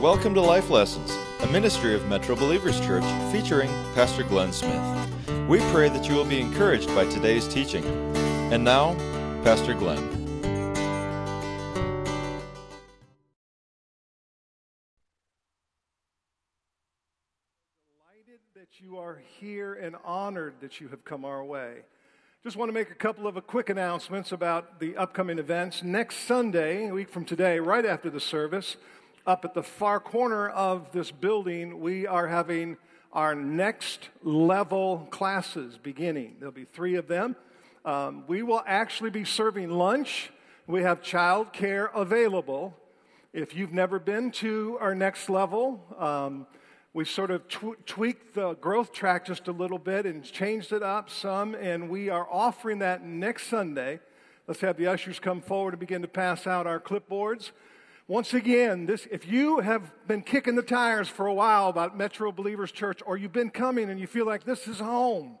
[0.00, 1.10] Welcome to Life Lessons,
[1.40, 3.02] a ministry of Metro Believers Church
[3.32, 4.80] featuring Pastor Glenn Smith.
[5.48, 7.84] We pray that you will be encouraged by today's teaching.
[8.52, 8.94] And now,
[9.42, 10.08] Pastor Glenn.
[17.90, 21.78] Delighted that you are here and honored that you have come our way.
[22.44, 25.82] Just want to make a couple of quick announcements about the upcoming events.
[25.82, 28.76] Next Sunday, a week from today, right after the service,
[29.28, 32.78] up at the far corner of this building, we are having
[33.12, 36.36] our next level classes beginning.
[36.38, 37.36] There'll be three of them.
[37.84, 40.30] Um, we will actually be serving lunch.
[40.66, 42.74] We have child care available.
[43.34, 46.46] If you've never been to our next level, um,
[46.94, 50.82] we sort of tw- tweaked the growth track just a little bit and changed it
[50.82, 54.00] up some, and we are offering that next Sunday.
[54.46, 57.50] Let's have the ushers come forward and begin to pass out our clipboards.
[58.10, 62.32] Once again, this, if you have been kicking the tires for a while about Metro
[62.32, 65.38] Believers Church, or you've been coming and you feel like this is home,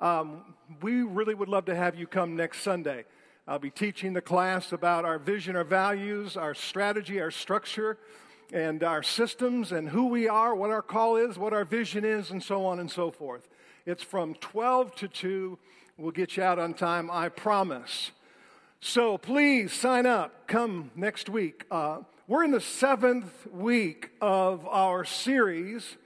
[0.00, 0.42] um,
[0.82, 3.04] we really would love to have you come next Sunday.
[3.46, 7.98] I'll be teaching the class about our vision, our values, our strategy, our structure
[8.52, 12.32] and our systems and who we are, what our call is, what our vision is,
[12.32, 13.46] and so on and so forth.
[13.86, 15.58] It's from 12 to 2.
[15.96, 18.10] We'll get you out on time, I promise.
[18.80, 20.46] So please sign up.
[20.46, 21.64] Come next week.
[21.68, 25.96] Uh, we're in the seventh week of our series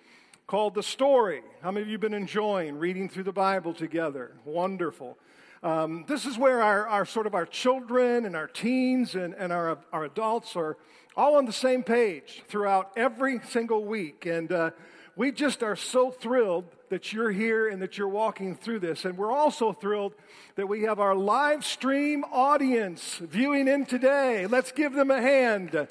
[0.46, 1.42] called The Story.
[1.60, 4.32] How many of you have been enjoying reading through the Bible together?
[4.46, 5.18] Wonderful.
[5.62, 9.52] Um, this is where our, our, sort of our children and our teens and, and
[9.52, 10.78] our, our adults are
[11.14, 14.24] all on the same page throughout every single week.
[14.24, 14.70] And uh,
[15.14, 19.06] we just are so thrilled that you're here and that you're walking through this.
[19.06, 20.12] And we're also thrilled
[20.56, 24.46] that we have our live stream audience viewing in today.
[24.46, 25.88] Let's give them a hand.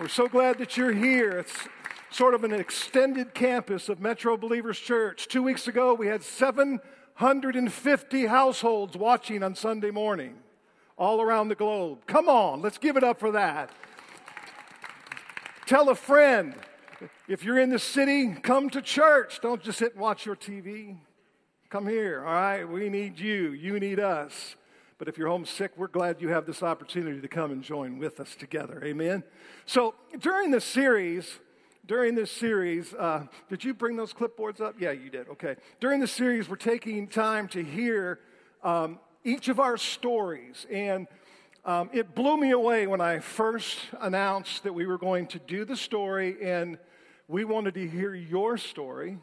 [0.00, 1.38] We're so glad that you're here.
[1.38, 1.54] It's
[2.10, 5.28] sort of an extended campus of Metro Believers Church.
[5.28, 10.38] Two weeks ago, we had 750 households watching on Sunday morning
[10.98, 12.00] all around the globe.
[12.08, 13.70] Come on, let's give it up for that.
[15.66, 16.56] Tell a friend.
[17.28, 19.40] If you're in the city, come to church.
[19.40, 20.96] Don't just sit and watch your TV.
[21.70, 22.64] Come here, all right?
[22.64, 23.52] We need you.
[23.52, 24.56] You need us.
[24.98, 28.20] But if you're homesick, we're glad you have this opportunity to come and join with
[28.20, 28.82] us together.
[28.84, 29.24] Amen.
[29.66, 31.40] So during this series,
[31.86, 34.76] during this series, uh, did you bring those clipboards up?
[34.78, 35.28] Yeah, you did.
[35.30, 35.56] Okay.
[35.80, 38.20] During this series, we're taking time to hear
[38.62, 40.66] um, each of our stories.
[40.70, 41.08] And
[41.64, 45.64] um, it blew me away when I first announced that we were going to do
[45.64, 46.76] the story, and
[47.32, 49.16] we wanted to hear your story,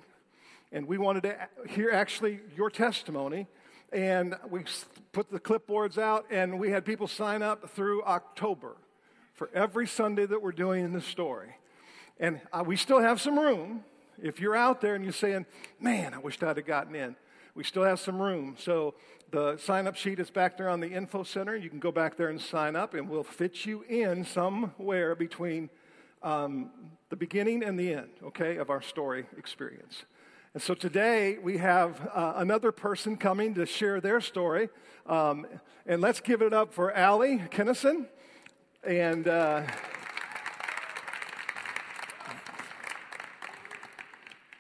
[0.72, 1.38] and we wanted to
[1.70, 3.46] hear actually your testimony.
[3.94, 4.64] And we
[5.12, 8.78] put the clipboards out, and we had people sign up through October
[9.34, 11.56] for every Sunday that we're doing in the story.
[12.20, 13.84] And uh, we still have some room.
[14.20, 15.46] If you're out there and you're saying,
[15.80, 17.16] man, I wished I'd have gotten in,
[17.54, 18.56] we still have some room.
[18.58, 18.96] So
[19.30, 21.56] the sign up sheet is back there on the info center.
[21.56, 25.70] You can go back there and sign up, and we'll fit you in somewhere between
[26.22, 26.72] um,
[27.10, 30.04] the beginning and the end, okay, of our story experience.
[30.54, 34.70] And so today we have uh, another person coming to share their story.
[35.06, 35.46] Um,
[35.86, 38.08] and let's give it up for Allie Kennison.
[38.84, 39.64] And uh,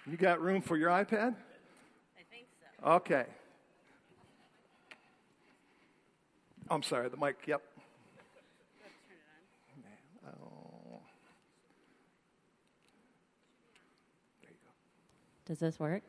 [0.10, 1.36] you got room for your iPad?
[1.36, 2.48] I think
[2.84, 2.92] so.
[2.92, 3.26] Okay.
[6.70, 7.62] I'm sorry, the mic, yep.
[10.28, 11.00] Oh.
[14.42, 14.70] There you go.
[15.50, 16.04] Does this work?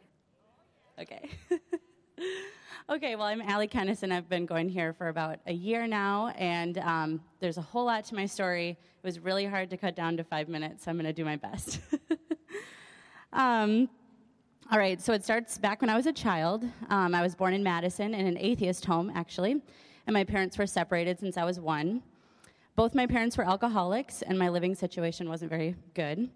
[1.00, 1.30] Okay.
[2.90, 4.12] okay, well, I'm Allie Kennison.
[4.12, 8.04] I've been going here for about a year now, and um, there's a whole lot
[8.04, 8.68] to my story.
[8.68, 11.24] It was really hard to cut down to five minutes, so I'm going to do
[11.24, 11.80] my best.
[13.32, 13.88] um,
[14.70, 16.62] all right, so it starts back when I was a child.
[16.90, 19.62] Um, I was born in Madison in an atheist home, actually
[20.06, 22.02] and my parents were separated since I was one.
[22.76, 26.28] Both my parents were alcoholics, and my living situation wasn't very good.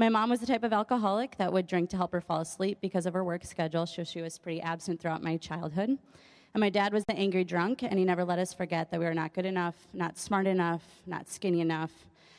[0.00, 2.78] My mom was the type of alcoholic that would drink to help her fall asleep
[2.80, 5.98] because of her work schedule, so she was pretty absent throughout my childhood.
[6.54, 9.06] And my dad was the angry drunk, and he never let us forget that we
[9.06, 11.90] were not good enough, not smart enough, not skinny enough.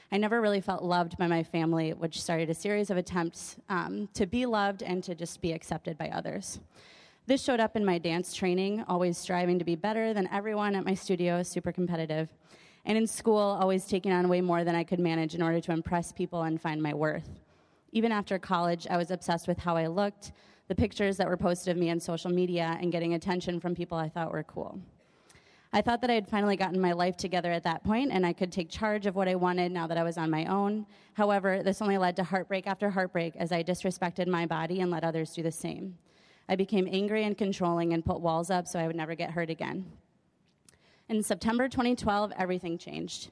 [0.09, 4.07] I never really felt loved by my family, which started a series of attempts um,
[4.13, 6.61] to be loved and to just be accepted by others.
[7.25, 10.85] This showed up in my dance training, always striving to be better than everyone at
[10.85, 12.29] my studio, super competitive.
[12.85, 15.73] And in school, always taking on way more than I could manage in order to
[15.73, 17.29] impress people and find my worth.
[17.91, 20.31] Even after college, I was obsessed with how I looked,
[20.67, 23.97] the pictures that were posted of me on social media, and getting attention from people
[23.97, 24.79] I thought were cool.
[25.71, 28.33] I thought that I had finally gotten my life together at that point and I
[28.33, 30.87] could take charge of what I wanted now that I was on my own.
[31.13, 35.03] However, this only led to heartbreak after heartbreak as I disrespected my body and let
[35.03, 35.95] others do the same.
[36.47, 39.51] I became angry and controlling and put walls up so I would never get hurt
[39.51, 39.85] again.
[41.07, 43.29] In September 2012, everything changed.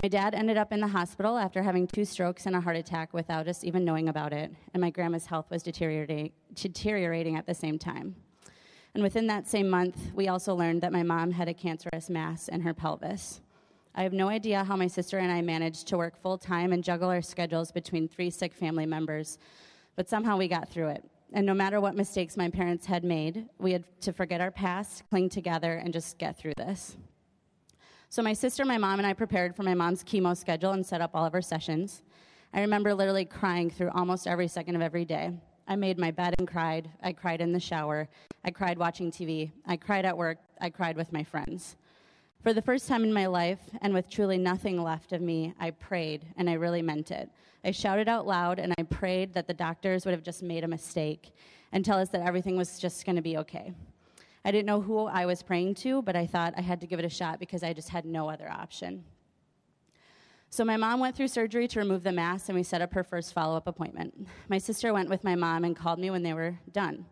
[0.00, 3.12] My dad ended up in the hospital after having two strokes and a heart attack
[3.12, 7.78] without us even knowing about it, and my grandma's health was deteriorating, at the same
[7.78, 8.16] time.
[8.94, 12.48] And within that same month, we also learned that my mom had a cancerous mass
[12.48, 13.42] in her pelvis.
[13.94, 16.82] I have no idea how my sister and I managed to work full time and
[16.82, 19.38] juggle our schedules between three sick family members,
[19.94, 21.04] but somehow we got through it.
[21.34, 25.02] And no matter what mistakes my parents had made, we had to forget our past,
[25.10, 26.96] cling together, and just get through this.
[28.12, 31.00] So, my sister, my mom, and I prepared for my mom's chemo schedule and set
[31.00, 32.02] up all of our sessions.
[32.52, 35.30] I remember literally crying through almost every second of every day.
[35.66, 36.90] I made my bed and cried.
[37.02, 38.10] I cried in the shower.
[38.44, 39.50] I cried watching TV.
[39.66, 40.36] I cried at work.
[40.60, 41.78] I cried with my friends.
[42.42, 45.70] For the first time in my life, and with truly nothing left of me, I
[45.70, 47.30] prayed, and I really meant it.
[47.64, 50.68] I shouted out loud, and I prayed that the doctors would have just made a
[50.68, 51.32] mistake
[51.72, 53.72] and tell us that everything was just going to be okay.
[54.44, 56.98] I didn't know who I was praying to, but I thought I had to give
[56.98, 59.04] it a shot because I just had no other option.
[60.50, 63.04] So my mom went through surgery to remove the mass, and we set up her
[63.04, 64.26] first follow up appointment.
[64.48, 67.06] My sister went with my mom and called me when they were done.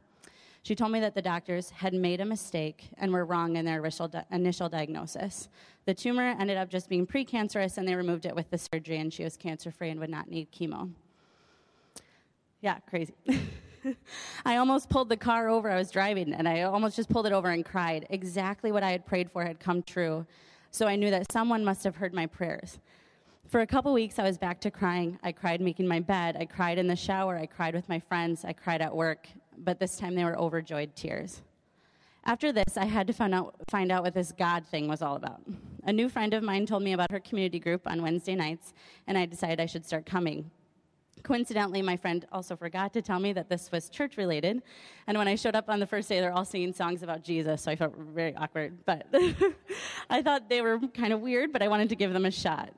[0.63, 3.83] She told me that the doctors had made a mistake and were wrong in their
[4.31, 5.49] initial diagnosis.
[5.87, 9.11] The tumor ended up just being precancerous, and they removed it with the surgery, and
[9.11, 10.91] she was cancer free and would not need chemo.
[12.61, 13.15] Yeah, crazy.
[14.45, 15.71] I almost pulled the car over.
[15.71, 18.07] I was driving, and I almost just pulled it over and cried.
[18.11, 20.27] Exactly what I had prayed for had come true.
[20.71, 22.79] So I knew that someone must have heard my prayers.
[23.49, 25.19] For a couple weeks, I was back to crying.
[25.25, 26.37] I cried making my bed.
[26.39, 27.37] I cried in the shower.
[27.37, 28.45] I cried with my friends.
[28.45, 29.27] I cried at work.
[29.59, 31.43] But this time they were overjoyed tears.
[32.25, 35.17] After this, I had to find out, find out what this God thing was all
[35.17, 35.41] about.
[35.85, 38.75] A new friend of mine told me about her community group on Wednesday nights,
[39.07, 40.51] and I decided I should start coming.
[41.23, 44.63] Coincidentally, my friend also forgot to tell me that this was church related.
[45.07, 47.63] And when I showed up on the first day, they're all singing songs about Jesus,
[47.63, 48.79] so I felt very awkward.
[48.85, 49.07] But
[50.11, 52.71] I thought they were kind of weird, but I wanted to give them a shot.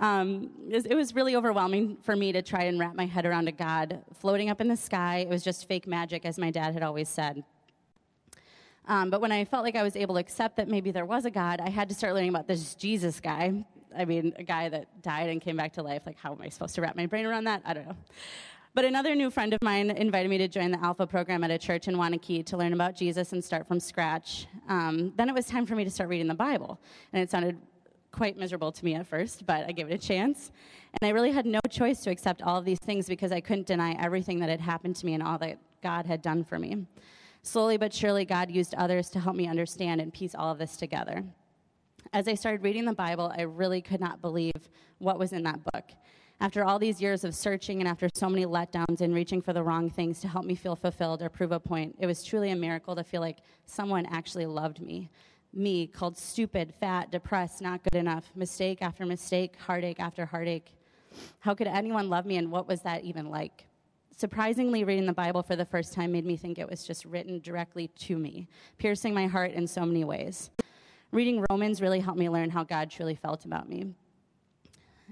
[0.00, 3.52] Um, it, was really overwhelming for me to try and wrap my head around a
[3.52, 5.18] God floating up in the sky.
[5.18, 7.42] It was just fake magic, as my dad had always said.
[8.86, 11.24] Um, but when I felt like I was able to accept that maybe there was
[11.24, 13.64] a God, I had to start learning about this Jesus guy.
[13.96, 16.02] I mean, a guy that died and came back to life.
[16.06, 17.62] Like, how am I supposed to wrap my brain around that?
[17.64, 17.96] I don't know.
[18.74, 21.58] But another new friend of mine invited me to join the Alpha program at a
[21.58, 24.46] church in Waunakee to learn about Jesus and start from scratch.
[24.68, 26.78] Um, then it was time for me to start reading the Bible.
[27.12, 27.56] And it sounded
[28.12, 30.52] quite miserable to me at first, but I gave it a chance.
[31.00, 33.66] And I really had no choice to accept all of these things because I couldn't
[33.66, 36.86] deny everything that had happened to me and all that God had done for me.
[37.42, 40.76] Slowly but surely, God used others to help me understand and piece all of this
[40.76, 41.24] together.
[42.12, 44.52] As I started reading the Bible, I really could not believe
[44.98, 45.84] what was in that book.
[46.40, 49.62] After all these years of searching and after so many letdowns and reaching for the
[49.62, 52.56] wrong things to help me feel fulfilled or prove a point, it was truly a
[52.56, 55.10] miracle to feel like someone actually loved me,
[55.52, 60.72] me called stupid, fat, depressed, not good enough, mistake after mistake, heartache after heartache.
[61.40, 63.66] How could anyone love me, and what was that even like?
[64.16, 67.40] Surprisingly, reading the Bible for the first time made me think it was just written
[67.40, 70.50] directly to me, piercing my heart in so many ways.
[71.10, 73.94] Reading Romans really helped me learn how God truly felt about me.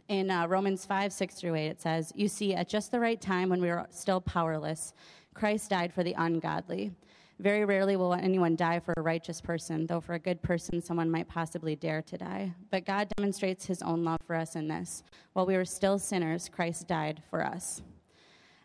[0.09, 3.21] In uh, Romans 5, 6 through 8, it says, You see, at just the right
[3.21, 4.93] time when we were still powerless,
[5.33, 6.93] Christ died for the ungodly.
[7.39, 11.11] Very rarely will anyone die for a righteous person, though for a good person, someone
[11.11, 12.53] might possibly dare to die.
[12.71, 15.03] But God demonstrates his own love for us in this.
[15.33, 17.83] While we were still sinners, Christ died for us.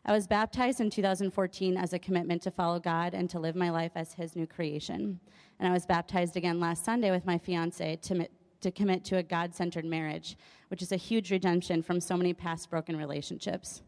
[0.03, 3.69] I was baptized in 2014 as a commitment to follow God and to live my
[3.69, 5.19] life as his new creation.
[5.61, 8.27] And I was baptized again last Sunday with my fiance to,
[8.61, 10.35] to commit to a God centered marriage,
[10.69, 13.83] which is a huge redemption from so many past broken relationships.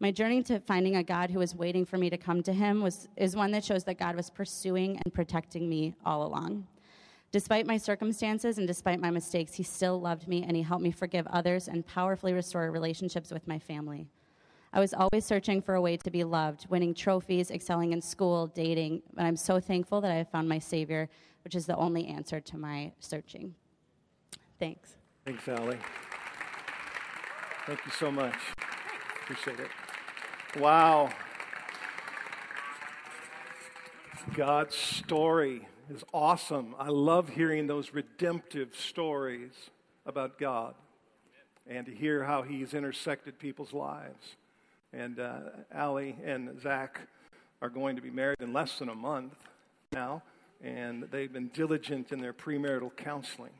[0.00, 2.82] My journey to finding a God who was waiting for me to come to him
[2.82, 6.66] was, is one that shows that God was pursuing and protecting me all along.
[7.30, 10.90] Despite my circumstances and despite my mistakes, he still loved me and he helped me
[10.90, 14.08] forgive others and powerfully restore relationships with my family.
[14.74, 18.48] I was always searching for a way to be loved, winning trophies, excelling in school,
[18.48, 21.08] dating, but I'm so thankful that I have found my Savior,
[21.44, 23.54] which is the only answer to my searching.
[24.58, 24.96] Thanks.
[25.24, 25.78] Thanks, Allie.
[27.66, 28.34] Thank you so much.
[29.22, 30.60] Appreciate it.
[30.60, 31.10] Wow.
[34.34, 36.74] God's story is awesome.
[36.80, 39.52] I love hearing those redemptive stories
[40.04, 40.74] about God
[41.64, 44.34] and to hear how He's intersected people's lives.
[44.96, 45.38] And uh,
[45.72, 47.00] Allie and Zach
[47.60, 49.34] are going to be married in less than a month
[49.92, 50.22] now.
[50.62, 53.50] and they've been diligent in their premarital counseling.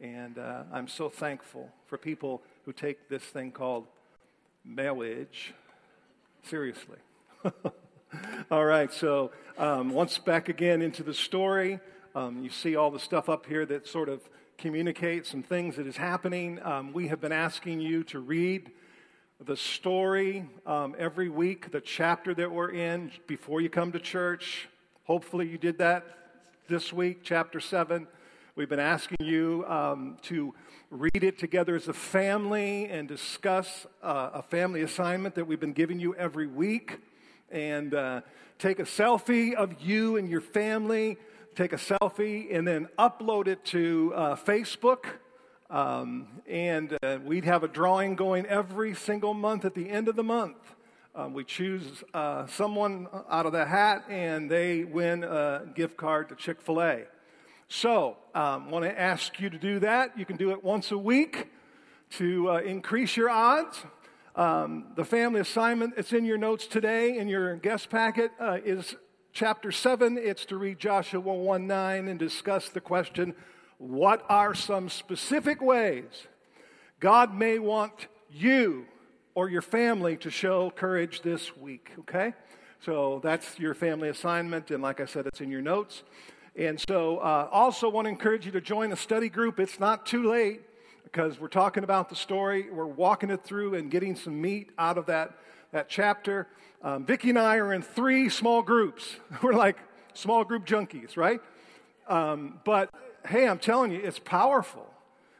[0.00, 3.86] And uh, I'm so thankful for people who take this thing called
[4.64, 5.54] marriage
[6.42, 6.98] seriously.
[8.50, 11.80] all right, so um, once back again into the story,
[12.14, 14.20] um, you see all the stuff up here that sort of
[14.58, 16.60] communicates some things that is happening.
[16.62, 18.70] Um, we have been asking you to read
[19.44, 24.66] the story um, every week, the chapter that we're in before you come to church.
[25.04, 26.06] Hopefully, you did that
[26.68, 28.06] this week, chapter 7.
[28.54, 30.54] We've been asking you um, to
[30.90, 35.74] read it together as a family and discuss uh, a family assignment that we've been
[35.74, 36.98] giving you every week.
[37.50, 38.22] And uh,
[38.58, 41.18] take a selfie of you and your family,
[41.54, 45.04] take a selfie, and then upload it to uh, Facebook.
[45.68, 50.14] Um, and uh, we'd have a drawing going every single month at the end of
[50.14, 50.56] the month.
[51.14, 56.28] Um, we choose uh, someone out of the hat, and they win a gift card
[56.28, 57.04] to Chick fil A.
[57.68, 60.16] So, um, want to ask you to do that.
[60.16, 61.48] You can do it once a week
[62.10, 63.84] to uh, increase your odds.
[64.36, 68.94] Um, the family assignment it's in your notes today in your guest packet uh, is
[69.32, 70.18] chapter 7.
[70.18, 73.34] It's to read Joshua 1 9 and discuss the question
[73.78, 76.26] what are some specific ways
[77.00, 78.86] God may want you
[79.34, 81.92] or your family to show courage this week?
[82.00, 82.32] Okay?
[82.80, 86.02] So that's your family assignment, and like I said, it's in your notes.
[86.54, 89.60] And so, uh, also want to encourage you to join a study group.
[89.60, 90.62] It's not too late
[91.04, 92.70] because we're talking about the story.
[92.70, 95.32] We're walking it through and getting some meat out of that,
[95.72, 96.48] that chapter.
[96.82, 99.16] Um, Vicki and I are in three small groups.
[99.42, 99.76] We're like
[100.14, 101.40] small group junkies, right?
[102.08, 102.90] Um, but
[103.26, 104.86] hey, I'm telling you, it's powerful.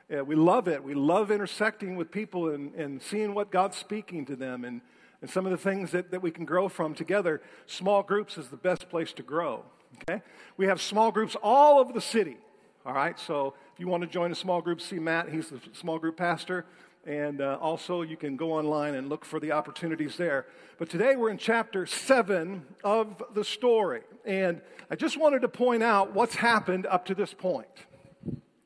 [0.09, 0.85] Yeah, we love it.
[0.85, 4.81] We love intersecting with people and, and seeing what God's speaking to them and,
[5.21, 7.43] and some of the things that, that we can grow from together.
[7.66, 9.64] Small groups is the best place to grow.
[10.02, 10.23] Okay?
[10.57, 12.37] We have small groups all over the city.
[12.85, 13.19] All right?
[13.19, 15.28] So if you want to join a small group, see Matt.
[15.28, 16.66] He's the small group pastor.
[17.07, 20.47] And uh, also, you can go online and look for the opportunities there.
[20.77, 24.03] But today we're in chapter 7 of the story.
[24.25, 24.61] And
[24.91, 27.69] I just wanted to point out what's happened up to this point.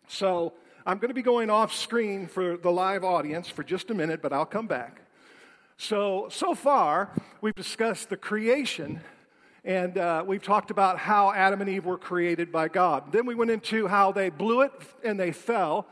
[0.09, 0.55] So
[0.87, 4.23] I'm going to be going off screen for the live audience for just a minute,
[4.23, 5.03] but I'll come back.
[5.77, 7.11] So, so far,
[7.43, 9.01] we've discussed the creation
[9.65, 13.13] and uh, we've talked about how Adam and Eve were created by God.
[13.13, 14.73] Then we went into how they blew it
[15.05, 15.87] and they fell.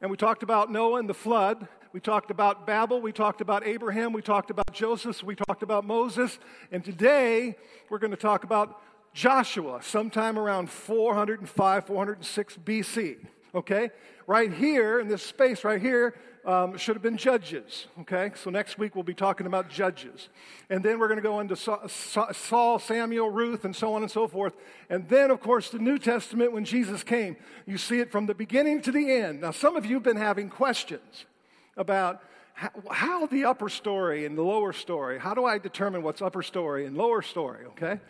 [0.00, 1.68] And we talked about Noah and the flood.
[1.92, 3.02] We talked about Babel.
[3.02, 4.14] We talked about Abraham.
[4.14, 5.22] We talked about Joseph.
[5.22, 6.38] We talked about Moses.
[6.70, 7.54] And today
[7.90, 8.80] we're going to talk about
[9.12, 13.18] Joshua, sometime around 405, 406 BC.
[13.54, 13.90] Okay?
[14.26, 16.14] Right here, in this space right here,
[16.46, 17.86] um, should have been judges.
[18.00, 20.30] Okay, so next week we'll be talking about judges.
[20.70, 24.26] And then we're going to go into Saul, Samuel, Ruth, and so on and so
[24.26, 24.56] forth.
[24.88, 27.36] And then, of course, the New Testament when Jesus came.
[27.66, 29.42] You see it from the beginning to the end.
[29.42, 31.26] Now, some of you have been having questions
[31.76, 32.22] about
[32.54, 36.42] how, how the upper story and the lower story, how do I determine what's upper
[36.42, 38.00] story and lower story, okay?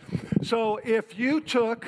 [0.42, 1.86] So if you took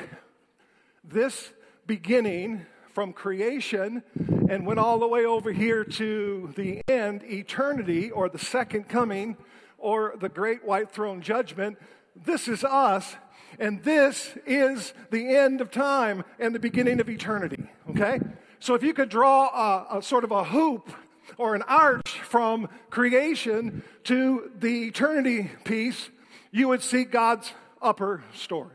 [1.02, 1.52] this
[1.86, 4.02] beginning from creation
[4.48, 9.36] and went all the way over here to the end, eternity, or the second coming,
[9.78, 11.76] or the great white throne judgment.
[12.16, 13.16] This is us,
[13.58, 17.64] and this is the end of time and the beginning of eternity.
[17.90, 18.20] Okay?
[18.60, 20.90] So if you could draw a, a sort of a hoop
[21.38, 26.10] or an arch from creation to the eternity piece,
[26.50, 27.52] you would see God's
[27.82, 28.70] upper story.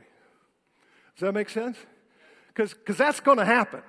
[1.16, 1.78] Does that make sense?
[2.54, 3.82] Because that's going to happen.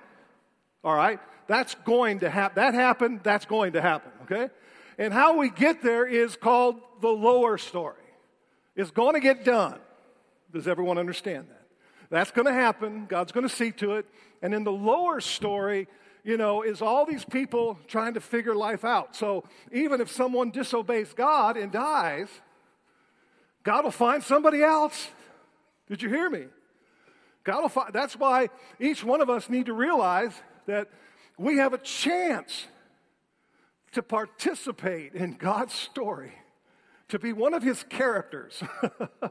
[0.84, 1.20] All right?
[1.46, 2.54] That's going to happen.
[2.56, 4.52] That happened, that's going to happen, okay?
[4.98, 7.96] And how we get there is called the lower story.
[8.76, 9.78] It's going to get done.
[10.52, 11.66] Does everyone understand that?
[12.10, 13.06] That's going to happen.
[13.06, 14.06] God's going to see to it.
[14.42, 15.88] And in the lower story,
[16.24, 19.16] you know, is all these people trying to figure life out.
[19.16, 22.28] So even if someone disobeys God and dies,
[23.62, 25.08] God will find somebody else.
[25.88, 26.46] Did you hear me?
[27.44, 28.48] God will find, that's why
[28.78, 30.32] each one of us need to realize
[30.66, 30.88] that
[31.38, 32.66] we have a chance
[33.92, 36.32] to participate in God's story,
[37.08, 38.62] to be one of his characters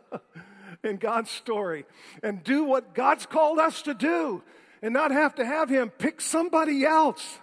[0.83, 1.85] in God's story,
[2.23, 4.43] and do what God's called us to do,
[4.81, 7.39] and not have to have him pick somebody else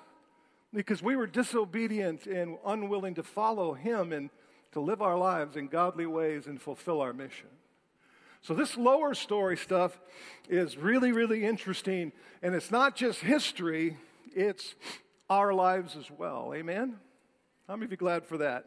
[0.72, 4.30] because we were disobedient and unwilling to follow him and
[4.72, 7.48] to live our lives in godly ways and fulfill our mission.
[8.42, 9.98] So, this lower story stuff
[10.48, 12.12] is really, really interesting.
[12.42, 13.96] And it's not just history,
[14.34, 14.74] it's
[15.28, 16.52] our lives as well.
[16.54, 16.96] Amen?
[17.66, 18.64] How many of you glad for that?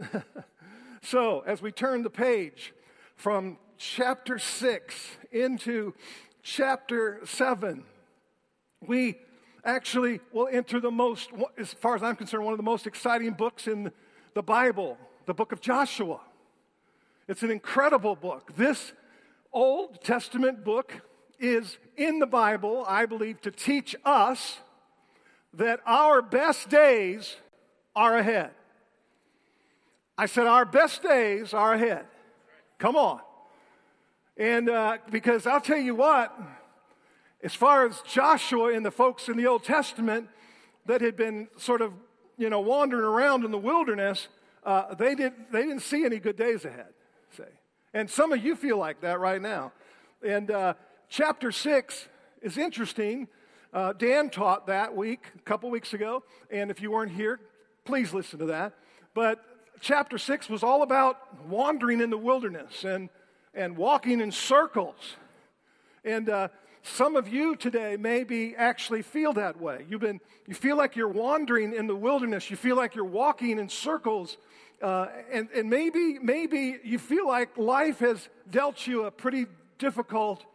[1.02, 2.74] so, as we turn the page
[3.16, 5.94] from chapter 6 into
[6.44, 7.84] chapter 7.
[8.86, 9.18] We
[9.64, 13.34] actually will enter the most, as far as I'm concerned, one of the most exciting
[13.34, 13.92] books in
[14.34, 16.20] the Bible, the book of Joshua.
[17.28, 18.56] It's an incredible book.
[18.56, 18.94] This
[19.52, 20.94] Old Testament book
[21.40, 24.60] is in the Bible, I believe, to teach us
[25.54, 27.36] that our best days
[27.96, 28.52] are ahead.
[30.18, 32.06] I said, Our best days are ahead.
[32.78, 33.22] Come on.
[34.38, 36.38] And uh, because I'll tell you what,
[37.42, 40.28] as far as Joshua and the folks in the Old Testament
[40.86, 41.94] that had been sort of,
[42.38, 44.28] you know, wandering around in the wilderness,
[44.64, 46.94] uh, they, did, they didn't see any good days ahead,
[47.36, 47.48] say.
[47.94, 49.72] And some of you feel like that right now.
[50.26, 50.74] And uh,
[51.08, 52.08] chapter 6
[52.42, 53.28] is interesting.
[53.74, 56.24] Uh, Dan taught that week, a couple weeks ago.
[56.52, 57.40] And if you weren't here,
[57.86, 58.74] please listen to that.
[59.14, 59.44] But
[59.80, 63.10] chapter 6 was all about wandering in the wilderness and,
[63.54, 65.16] and walking in circles.
[66.04, 66.50] And uh,
[66.84, 69.86] some of you today maybe actually feel that way.
[69.90, 72.50] You've been, you feel like you're wandering in the wilderness.
[72.50, 74.38] You feel like you're walking in circles.
[74.82, 79.46] Uh, and, and maybe, maybe you feel like life has dealt you a pretty
[79.78, 80.46] difficult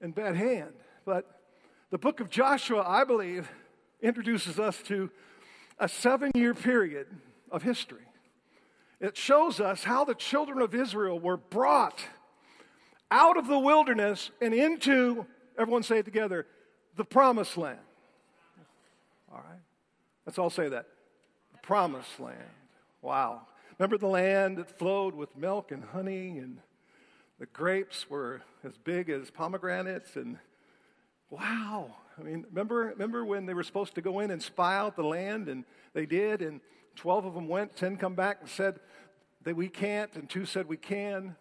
[0.00, 0.72] and bad hand.
[1.04, 1.40] But
[1.90, 3.48] the book of Joshua, I believe,
[4.02, 5.10] introduces us to
[5.78, 7.06] a seven year period
[7.50, 8.06] of history.
[9.00, 12.04] It shows us how the children of Israel were brought
[13.10, 15.26] out of the wilderness and into
[15.58, 16.46] Everyone say it together
[16.96, 17.78] the promised land.
[19.32, 19.60] All right?
[20.26, 20.86] Let's all say that.
[21.52, 22.38] The promised land.
[23.02, 23.42] Wow.
[23.78, 26.58] Remember the land that flowed with milk and honey, and
[27.38, 30.38] the grapes were as big as pomegranates, and
[31.30, 31.94] wow.
[32.18, 35.02] I mean, remember, remember when they were supposed to go in and spy out the
[35.02, 36.60] land, and they did, and
[36.94, 38.78] 12 of them went, 10 come back and said
[39.42, 41.34] that we can't, and two said we can.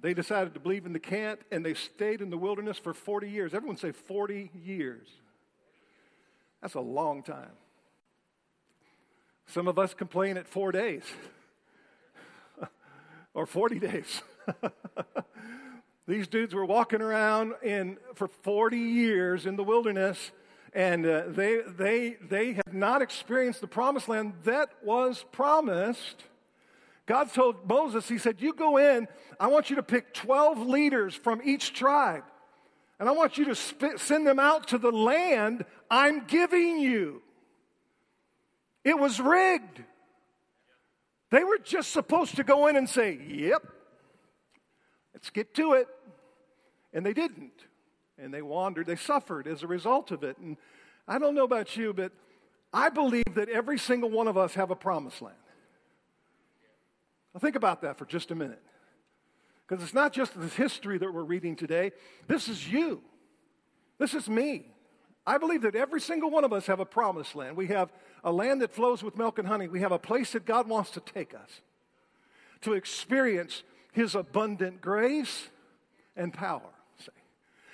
[0.00, 3.30] They decided to believe in the can't, and they stayed in the wilderness for 40
[3.30, 3.54] years.
[3.54, 5.08] Everyone say 40 years.
[6.60, 7.52] That's a long time.
[9.46, 11.04] Some of us complain at four days
[13.34, 14.22] or 40 days.
[16.08, 20.30] These dudes were walking around in, for 40 years in the wilderness,
[20.72, 26.24] and uh, they, they, they had not experienced the promised land that was promised
[27.06, 31.14] God told Moses, He said, You go in, I want you to pick 12 leaders
[31.14, 32.24] from each tribe,
[32.98, 37.22] and I want you to send them out to the land I'm giving you.
[38.84, 39.82] It was rigged.
[41.30, 43.62] They were just supposed to go in and say, Yep,
[45.14, 45.88] let's get to it.
[46.92, 47.52] And they didn't.
[48.18, 50.38] And they wandered, they suffered as a result of it.
[50.38, 50.56] And
[51.06, 52.12] I don't know about you, but
[52.72, 55.36] I believe that every single one of us have a promised land.
[57.36, 58.62] Now, think about that for just a minute.
[59.68, 61.92] Because it's not just the history that we're reading today,
[62.26, 63.02] this is you.
[63.98, 64.64] This is me.
[65.26, 67.54] I believe that every single one of us have a promised land.
[67.54, 67.92] We have
[68.24, 69.68] a land that flows with milk and honey.
[69.68, 71.60] We have a place that God wants to take us
[72.62, 75.50] to experience His abundant grace
[76.16, 76.62] and power.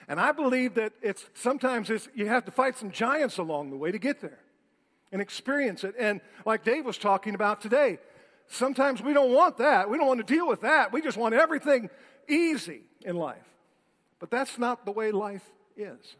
[0.09, 3.77] And I believe that it's sometimes it's, you have to fight some giants along the
[3.77, 4.40] way to get there
[5.12, 5.94] and experience it.
[5.96, 8.01] And like Dave was talking about today,
[8.49, 9.89] Sometimes we don't want that.
[9.89, 10.93] We don't want to deal with that.
[10.93, 11.89] We just want everything
[12.29, 13.37] easy in life.
[14.19, 15.45] But that's not the way life
[15.77, 16.17] is.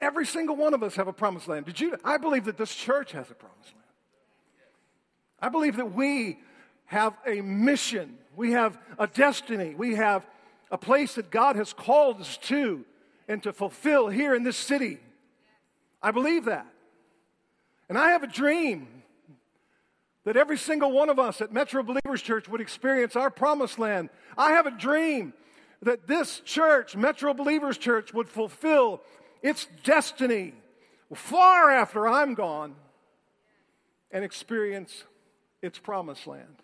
[0.00, 1.66] Every single one of us have a promised land.
[1.66, 1.96] Did you?
[2.04, 3.84] I believe that this church has a promised land.
[5.40, 6.38] I believe that we
[6.86, 8.18] have a mission.
[8.36, 9.74] We have a destiny.
[9.74, 10.26] We have
[10.70, 12.84] a place that God has called us to
[13.28, 14.98] and to fulfill here in this city.
[16.02, 16.66] I believe that.
[17.88, 19.01] And I have a dream
[20.24, 24.08] that every single one of us at Metro Believers Church would experience our promised land.
[24.38, 25.34] I have a dream
[25.82, 29.00] that this church, Metro Believers Church, would fulfill
[29.42, 30.54] its destiny
[31.12, 32.76] far after I'm gone
[34.12, 35.04] and experience
[35.60, 36.62] its promised land.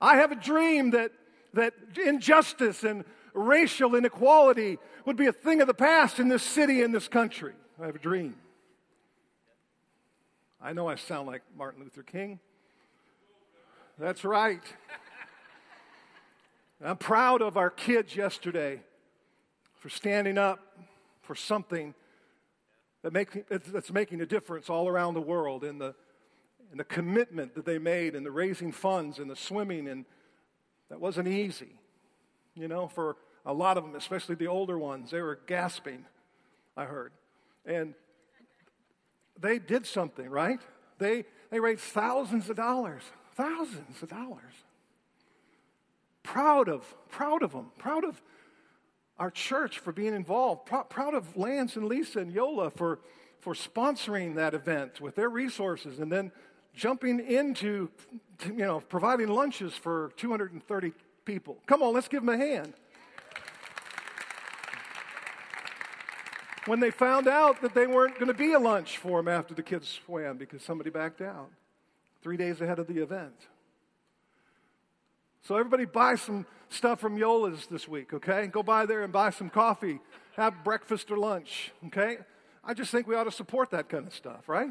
[0.00, 1.12] I have a dream that,
[1.54, 1.74] that
[2.04, 6.90] injustice and racial inequality would be a thing of the past in this city, in
[6.90, 7.52] this country.
[7.80, 8.34] I have a dream.
[10.60, 12.40] I know I sound like Martin Luther King.
[14.00, 14.62] That's right.
[16.82, 18.80] I'm proud of our kids yesterday
[19.78, 20.58] for standing up
[21.20, 21.94] for something
[23.02, 25.94] that make, that's making a difference all around the world in the,
[26.72, 29.86] in the commitment that they made and the raising funds and the swimming.
[29.86, 30.06] And
[30.88, 31.78] that wasn't easy,
[32.54, 35.10] you know, for a lot of them, especially the older ones.
[35.10, 36.06] They were gasping,
[36.74, 37.12] I heard.
[37.66, 37.92] And
[39.38, 40.60] they did something, right?
[40.96, 43.02] They, they raised thousands of dollars
[43.40, 44.52] thousands of dollars.
[46.22, 48.20] Proud of, proud of them, proud of
[49.18, 50.66] our church for being involved.
[50.66, 53.00] Pr- proud of Lance and Lisa and Yola for,
[53.38, 56.32] for sponsoring that event with their resources and then
[56.74, 57.88] jumping into,
[58.46, 60.92] you know, providing lunches for 230
[61.24, 61.56] people.
[61.66, 62.74] Come on, let's give them a hand.
[66.66, 69.54] When they found out that they weren't going to be a lunch for them after
[69.54, 71.50] the kids swam because somebody backed out
[72.22, 73.34] three days ahead of the event.
[75.42, 78.46] So, everybody buy some stuff from Yola's this week, okay?
[78.46, 80.00] Go by there and buy some coffee,
[80.36, 82.18] have breakfast or lunch, okay?
[82.62, 84.70] I just think we ought to support that kind of stuff, right?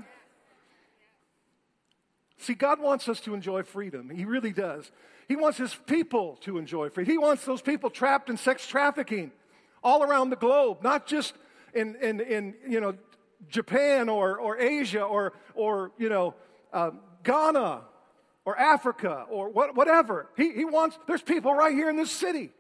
[2.38, 4.10] See, God wants us to enjoy freedom.
[4.10, 4.90] He really does.
[5.28, 7.12] He wants His people to enjoy freedom.
[7.12, 9.32] He wants those people trapped in sex trafficking
[9.84, 11.34] all around the globe, not just
[11.74, 12.96] in, in, in you know,
[13.50, 16.36] Japan or, or Asia or, or you know,
[16.72, 16.92] uh,
[17.24, 17.82] Ghana
[18.46, 20.28] or Africa or what, whatever.
[20.36, 22.52] He, he wants, there's people right here in this city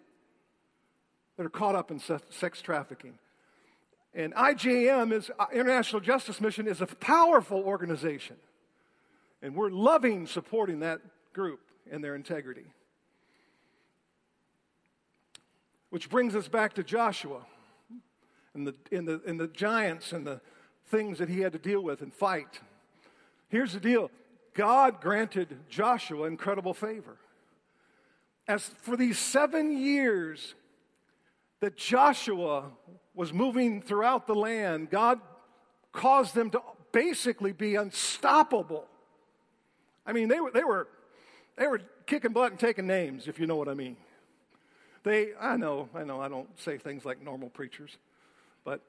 [1.37, 3.17] that are caught up in sex trafficking.
[4.13, 8.35] And IJM is uh, International Justice Mission is a powerful organization.
[9.41, 10.99] And we're loving supporting that
[11.33, 12.65] group and their integrity.
[15.89, 17.45] Which brings us back to Joshua
[18.53, 20.41] and the, and, the, and the giants and the
[20.87, 22.59] things that he had to deal with and fight.
[23.47, 24.11] Here's the deal
[24.59, 27.15] God granted Joshua incredible favor.
[28.45, 30.53] As for these seven years
[31.61, 32.65] that Joshua
[33.15, 35.21] was moving throughout the land, God
[35.93, 38.85] caused them to basically be unstoppable.
[40.05, 40.89] I mean, they were, they were,
[41.57, 43.95] they were kicking butt and taking names, if you know what I mean.
[45.03, 47.95] They, I know, I know, I don't say things like normal preachers,
[48.65, 48.81] but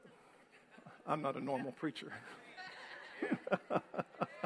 [1.06, 2.12] I'm not a normal preacher.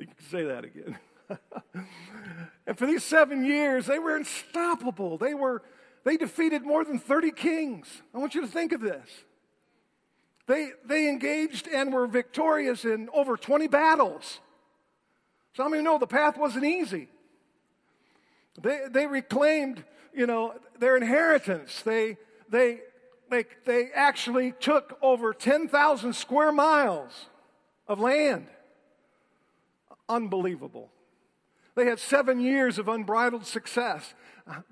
[0.00, 0.98] you can say that again.
[2.66, 5.18] and for these seven years, they were unstoppable.
[5.18, 5.62] They were,
[6.04, 8.02] they defeated more than 30 kings.
[8.14, 9.08] I want you to think of this.
[10.46, 14.40] They, they engaged and were victorious in over 20 battles.
[15.54, 17.08] Some of you know the path wasn't easy.
[18.60, 19.84] They, they reclaimed,
[20.14, 21.82] you know, their inheritance.
[21.82, 22.16] They,
[22.48, 22.80] they,
[23.30, 27.26] they, they actually took over 10,000 square miles
[27.86, 28.46] of land.
[30.10, 30.90] Unbelievable.
[31.76, 34.12] They had seven years of unbridled success.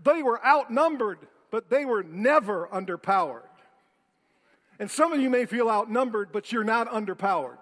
[0.02, 1.20] They were outnumbered,
[1.52, 3.42] but they were never underpowered.
[4.80, 7.58] And some of you may feel outnumbered, but you're not underpowered.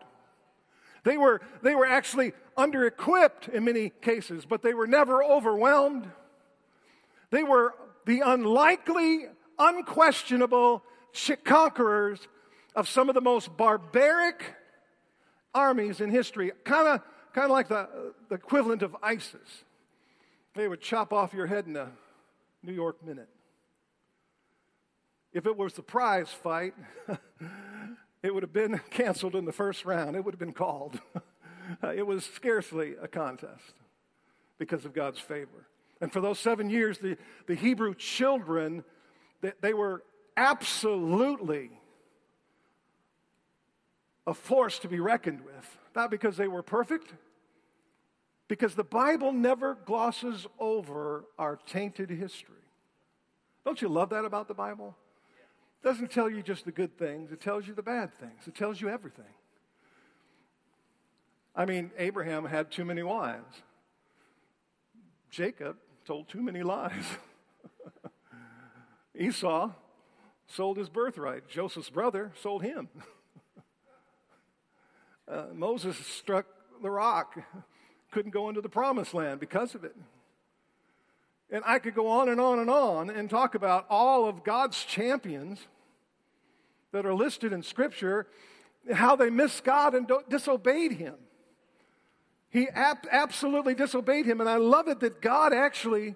[1.04, 6.10] They were, they were actually under equipped in many cases, but they were never overwhelmed.
[7.30, 7.74] They were
[8.06, 9.26] the unlikely,
[9.58, 10.82] unquestionable
[11.44, 12.26] conquerors
[12.74, 14.54] of some of the most barbaric
[15.54, 17.00] armies in history, kind of
[17.36, 17.86] kind of like the,
[18.30, 19.64] the equivalent of ISIS.
[20.54, 21.90] They would chop off your head in a
[22.62, 23.28] New York minute.
[25.34, 26.72] If it was the prize fight,
[28.22, 30.16] it would have been canceled in the first round.
[30.16, 30.98] It would have been called.
[31.82, 33.74] it was scarcely a contest
[34.56, 35.68] because of God's favor.
[36.00, 38.82] And for those seven years, the, the Hebrew children,
[39.42, 40.02] they, they were
[40.38, 41.68] absolutely
[44.26, 45.78] a force to be reckoned with.
[45.94, 47.12] Not because they were perfect,
[48.48, 52.54] because the Bible never glosses over our tainted history.
[53.64, 54.96] Don't you love that about the Bible?
[55.82, 58.54] It doesn't tell you just the good things, it tells you the bad things, it
[58.54, 59.24] tells you everything.
[61.54, 63.62] I mean, Abraham had too many wives.
[65.30, 67.04] Jacob told too many lies.
[69.18, 69.70] Esau
[70.46, 71.48] sold his birthright.
[71.48, 72.88] Joseph's brother sold him.
[75.28, 76.46] uh, Moses struck
[76.82, 77.38] the rock,
[78.16, 79.94] couldn't go into the promised land because of it.
[81.50, 84.82] And I could go on and on and on and talk about all of God's
[84.84, 85.60] champions
[86.92, 88.26] that are listed in Scripture,
[88.90, 91.12] how they missed God and disobeyed Him.
[92.48, 94.40] He ab- absolutely disobeyed Him.
[94.40, 96.14] And I love it that God actually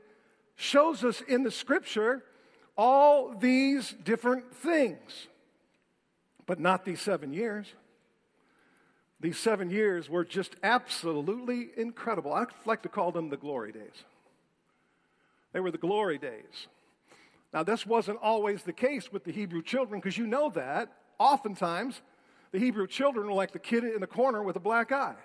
[0.57, 2.25] shows us in the Scripture
[2.79, 5.29] all these different things,
[6.47, 7.67] but not these seven years.
[9.21, 12.33] These seven years were just absolutely incredible.
[12.33, 14.05] I like to call them the glory days.
[15.53, 16.69] They were the glory days.
[17.53, 20.93] Now, this wasn't always the case with the Hebrew children because you know that.
[21.19, 22.01] Oftentimes,
[22.53, 25.17] the Hebrew children were like the kid in the corner with a black eye.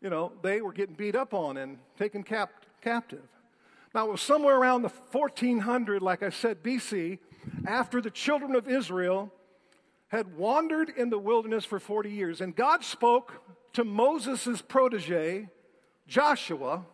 [0.00, 3.22] You know, they were getting beat up on and taken cap- captive.
[3.94, 7.18] Now, it was somewhere around the 1400, like I said, BC,
[7.66, 9.32] after the children of Israel
[10.08, 12.40] had wandered in the wilderness for 40 years.
[12.40, 15.48] And God spoke to Moses' protege,
[16.06, 16.84] Joshua,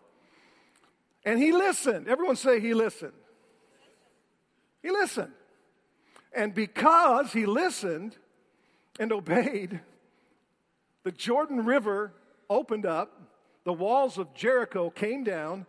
[1.25, 2.09] and he listened.
[2.09, 3.13] Everyone say he listened.
[4.83, 5.33] He listened.
[6.33, 8.17] And because he listened
[8.99, 9.81] and obeyed,
[11.03, 12.13] the Jordan River
[12.49, 13.21] opened up,
[13.65, 15.67] the walls of Jericho came down,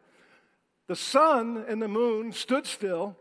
[0.87, 3.17] the sun and the moon stood still,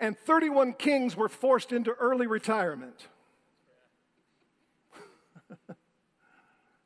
[0.00, 3.08] and 31 kings were forced into early retirement.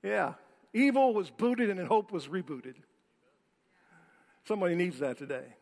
[0.03, 0.35] Yeah,
[0.73, 2.75] evil was booted and hope was rebooted.
[4.45, 5.55] Somebody needs that today.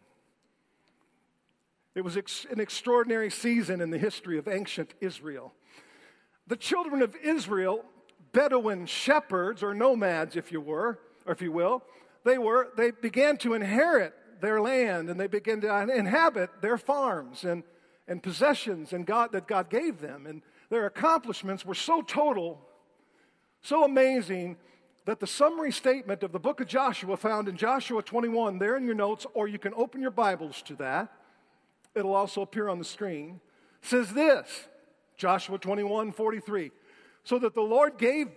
[1.94, 5.52] It was ex- an extraordinary season in the history of ancient Israel.
[6.46, 7.84] The children of Israel,
[8.32, 11.82] Bedouin shepherds or nomads, if you were, or if you will,
[12.24, 17.44] they were they began to inherit their land and they began to inhabit their farms
[17.44, 17.62] and,
[18.08, 20.26] and possessions and God that God gave them.
[20.26, 22.60] And their accomplishments were so total,
[23.62, 24.56] so amazing
[25.04, 28.84] that the summary statement of the book of Joshua found in Joshua 21 there in
[28.84, 31.12] your notes, or you can open your Bibles to that
[31.94, 33.40] It'll also appear on the screen.
[33.82, 34.66] Says this
[35.16, 36.70] Joshua 21 43.
[37.24, 38.28] So that the Lord gave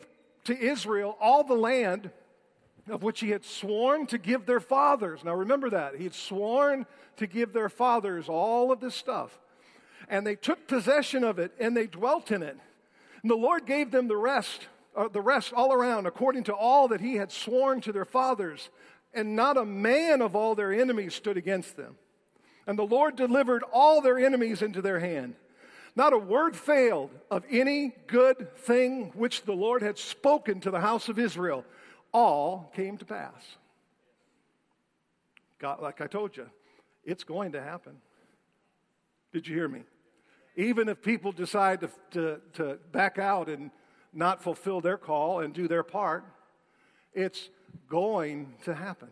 [0.46, 2.12] to Israel all the land
[2.90, 5.24] of which he had sworn to give their fathers.
[5.24, 5.96] Now remember that.
[5.96, 9.40] He had sworn to give their fathers all of this stuff.
[10.10, 12.58] And they took possession of it and they dwelt in it.
[13.22, 16.88] And the Lord gave them the rest, Uh, the rest all around, according to all
[16.90, 18.70] that he had sworn to their fathers.
[19.14, 21.96] And not a man of all their enemies stood against them.
[22.66, 25.36] And the Lord delivered all their enemies into their hand.
[25.96, 30.80] Not a word failed of any good thing which the Lord had spoken to the
[30.80, 31.66] house of Israel.
[32.12, 33.58] All came to pass.
[35.60, 36.50] God, like I told you,
[37.04, 37.98] it's going to happen.
[39.32, 39.84] Did you hear me?
[40.56, 43.72] Even if people decide to, to, to back out and
[44.14, 46.24] not fulfill their call and do their part,
[47.14, 47.50] it's
[47.90, 49.10] going to happen.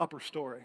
[0.00, 0.64] Upper story.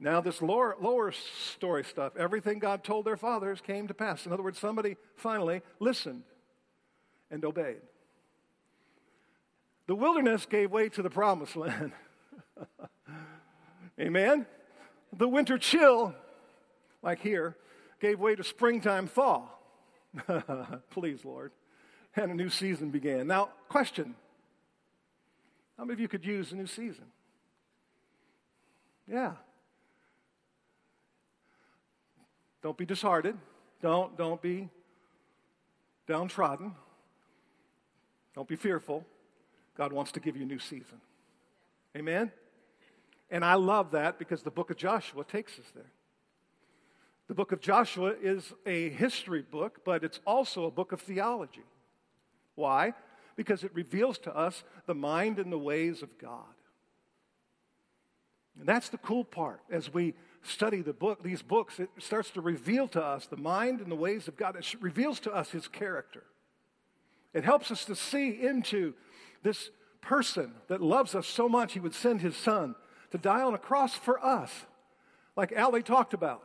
[0.00, 4.26] Now, this lower, lower story stuff, everything God told their fathers came to pass.
[4.26, 6.24] In other words, somebody finally listened
[7.30, 7.80] and obeyed.
[9.86, 11.92] The wilderness gave way to the promised land.
[14.00, 14.46] Amen?
[15.12, 16.14] The winter chill,
[17.02, 17.56] like here,
[18.00, 19.48] gave way to springtime thaw.
[20.90, 21.52] Please, Lord.
[22.16, 23.26] And a new season began.
[23.26, 24.14] Now, question
[25.76, 27.06] How many of you could use a new season?
[29.10, 29.32] Yeah.
[32.62, 33.38] Don't be disheartened.
[33.82, 34.70] Don't, don't be
[36.06, 36.74] downtrodden.
[38.34, 39.04] Don't be fearful.
[39.76, 41.00] God wants to give you a new season.
[41.96, 42.32] Amen?
[43.30, 45.90] And I love that because the book of Joshua takes us there.
[47.28, 51.64] The book of Joshua is a history book, but it's also a book of theology.
[52.54, 52.92] Why?
[53.36, 56.44] Because it reveals to us the mind and the ways of God.
[58.58, 62.40] And that's the cool part as we study the book, these books, it starts to
[62.40, 64.56] reveal to us the mind and the ways of God.
[64.56, 66.22] It reveals to us his character.
[67.32, 68.94] It helps us to see into
[69.42, 72.74] this person that loves us so much, he would send his son
[73.10, 74.50] to die on a cross for us,
[75.34, 76.42] like Allie talked about.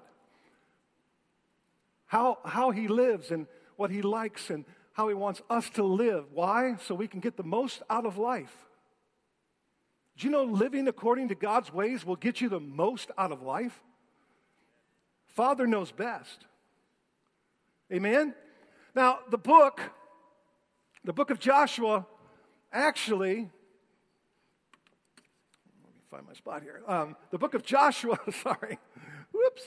[2.10, 3.46] How, how he lives and
[3.76, 6.26] what he likes and how he wants us to live.
[6.34, 6.76] Why?
[6.82, 8.54] So we can get the most out of life.
[10.18, 13.44] Do you know living according to God's ways will get you the most out of
[13.44, 13.80] life?
[15.28, 16.48] Father knows best.
[17.94, 18.34] Amen?
[18.96, 19.80] Now, the book,
[21.04, 22.08] the book of Joshua,
[22.74, 23.46] actually, let
[25.94, 26.82] me find my spot here.
[26.88, 28.80] Um, the book of Joshua, sorry,
[29.32, 29.62] whoops.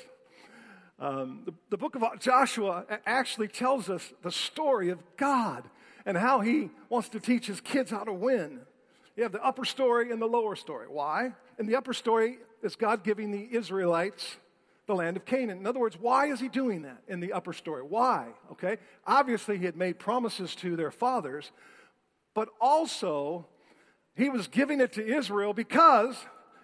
[1.02, 5.68] Um, the, the book of Joshua actually tells us the story of God
[6.06, 8.60] and how he wants to teach his kids how to win.
[9.16, 10.86] You have the upper story and the lower story.
[10.88, 11.32] Why?
[11.58, 14.36] In the upper story is God giving the Israelites
[14.86, 15.58] the land of Canaan.
[15.58, 17.82] In other words, why is he doing that in the upper story?
[17.82, 18.28] Why?
[18.52, 18.76] Okay?
[19.04, 21.50] Obviously, he had made promises to their fathers,
[22.32, 23.46] but also
[24.14, 26.16] he was giving it to Israel because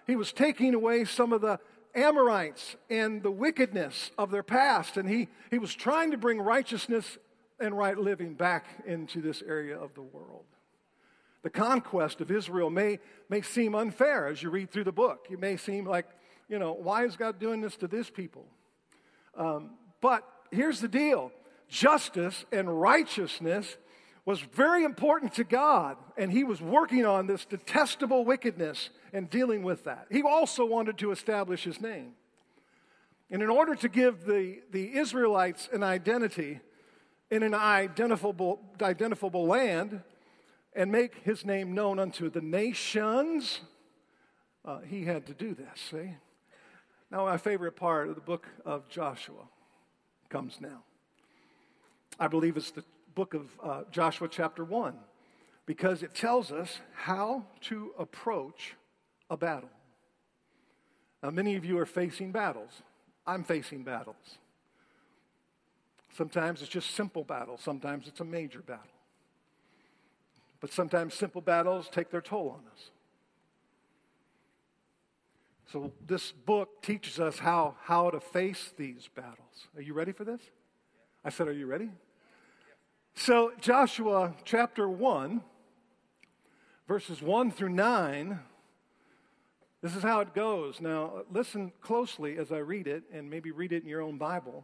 [0.07, 1.59] he was taking away some of the
[1.99, 7.17] Amorites and the wickedness of their past, and he, he was trying to bring righteousness
[7.59, 10.45] and right living back into this area of the world.
[11.41, 15.27] The conquest of Israel may, may seem unfair as you read through the book.
[15.29, 16.05] It may seem like
[16.49, 18.45] you know, why is God doing this to this people?
[19.37, 21.31] Um, but here's the deal
[21.69, 23.77] justice and righteousness
[24.29, 29.63] was very important to God, and He was working on this detestable wickedness and dealing
[29.63, 30.05] with that.
[30.11, 32.11] He also wanted to establish His name.
[33.31, 36.59] And in order to give the, the Israelites an identity
[37.31, 40.01] in an identifiable, identifiable land
[40.75, 43.61] and make His name known unto the nations,
[44.63, 46.13] uh, He had to do this, see?
[47.09, 49.47] Now, my favorite part of the book of Joshua
[50.29, 50.83] comes now.
[52.19, 52.83] I believe it's the
[53.19, 54.93] book of uh, Joshua, chapter 1,
[55.65, 58.75] because it tells us how to approach
[59.29, 59.67] a battle.
[61.21, 62.71] Now, many of you are facing battles.
[63.27, 64.37] I'm facing battles.
[66.15, 68.85] Sometimes it's just simple battles, sometimes it's a major battle.
[70.61, 72.91] But sometimes simple battles take their toll on us.
[75.73, 79.67] So, this book teaches us how, how to face these battles.
[79.75, 80.39] Are you ready for this?
[81.25, 81.89] I said, Are you ready?
[83.21, 85.41] So, Joshua chapter 1,
[86.87, 88.39] verses 1 through 9,
[89.81, 90.79] this is how it goes.
[90.79, 94.63] Now, listen closely as I read it, and maybe read it in your own Bible.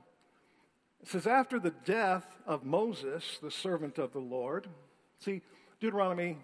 [1.01, 4.69] It says, After the death of Moses, the servant of the Lord,
[5.19, 5.41] see,
[5.81, 6.37] Deuteronomy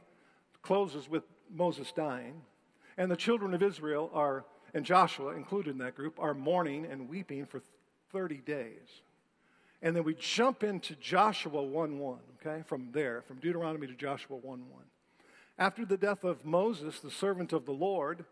[0.61, 2.41] closes with Moses dying,
[2.97, 4.43] and the children of Israel are,
[4.73, 7.61] and Joshua included in that group, are mourning and weeping for
[8.11, 9.01] 30 days.
[9.81, 14.37] And then we jump into Joshua 1 1, okay, from there, from Deuteronomy to Joshua
[14.37, 14.83] 1 1.
[15.57, 18.25] After the death of Moses, the servant of the Lord,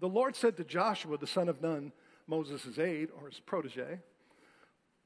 [0.00, 1.92] the Lord said to Joshua, the son of Nun,
[2.26, 4.00] Moses' aide or his protege,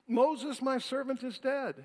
[0.09, 1.85] Moses, my servant, is dead.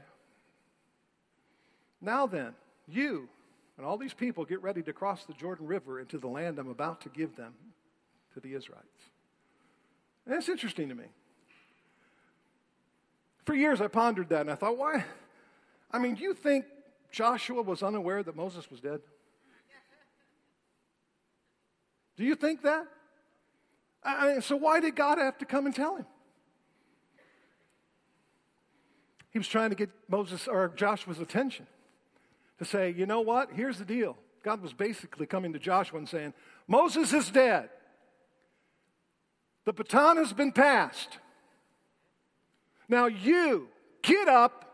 [2.02, 2.54] Now then,
[2.88, 3.30] you
[3.78, 6.70] and all these people get ready to cross the Jordan River into the land I'm
[6.70, 7.54] about to give them
[8.34, 8.86] to the Israelites.
[10.26, 11.06] And that's interesting to me.
[13.48, 15.06] For years I pondered that and I thought, why?
[15.90, 16.66] I mean, do you think
[17.14, 19.00] Joshua was unaware that Moses was dead?
[22.18, 22.86] Do you think that?
[24.04, 26.06] I so why did God have to come and tell him?
[29.30, 31.68] He was trying to get Moses or Joshua's attention
[32.60, 33.52] to say, you know what?
[33.54, 34.18] Here's the deal.
[34.44, 36.34] God was basically coming to Joshua and saying,
[36.68, 37.70] Moses is dead.
[39.64, 41.20] The baton has been passed.
[42.90, 43.68] Now you
[44.02, 44.66] get up,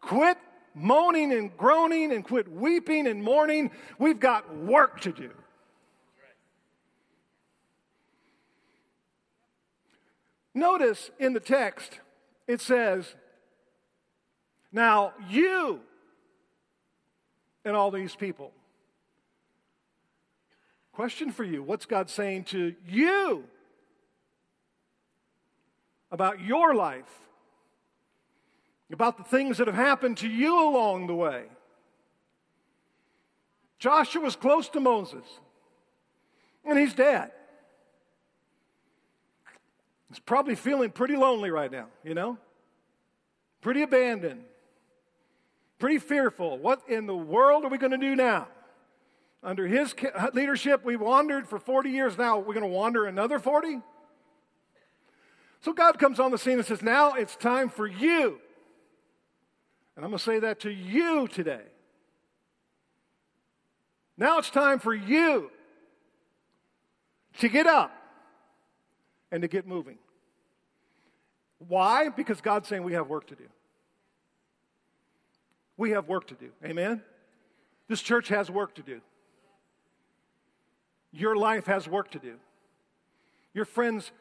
[0.00, 0.38] quit
[0.74, 3.70] moaning and groaning, and quit weeping and mourning.
[3.98, 5.30] We've got work to do.
[10.54, 12.00] Notice in the text,
[12.46, 13.14] it says,
[14.72, 15.80] Now you
[17.64, 18.52] and all these people.
[20.92, 23.44] Question for you What's God saying to you
[26.10, 27.29] about your life?
[28.92, 31.44] About the things that have happened to you along the way?
[33.78, 35.24] Joshua was close to Moses,
[36.64, 37.30] and he's dead.
[40.08, 42.36] He's probably feeling pretty lonely right now, you know?
[43.60, 44.42] Pretty abandoned,
[45.78, 46.58] pretty fearful.
[46.58, 48.48] What in the world are we going to do now?
[49.42, 49.94] Under his
[50.34, 52.18] leadership, we wandered for 40 years.
[52.18, 53.80] Now we're going to wander another 40?
[55.62, 58.40] So God comes on the scene and says, Now it's time for you.
[60.00, 61.60] And I'm going to say that to you today.
[64.16, 65.50] Now it's time for you
[67.40, 67.92] to get up
[69.30, 69.98] and to get moving.
[71.68, 72.08] Why?
[72.08, 73.44] Because God's saying we have work to do.
[75.76, 76.48] We have work to do.
[76.64, 77.02] Amen?
[77.86, 79.02] This church has work to do.
[81.12, 82.36] Your life has work to do.
[83.52, 84.12] Your friends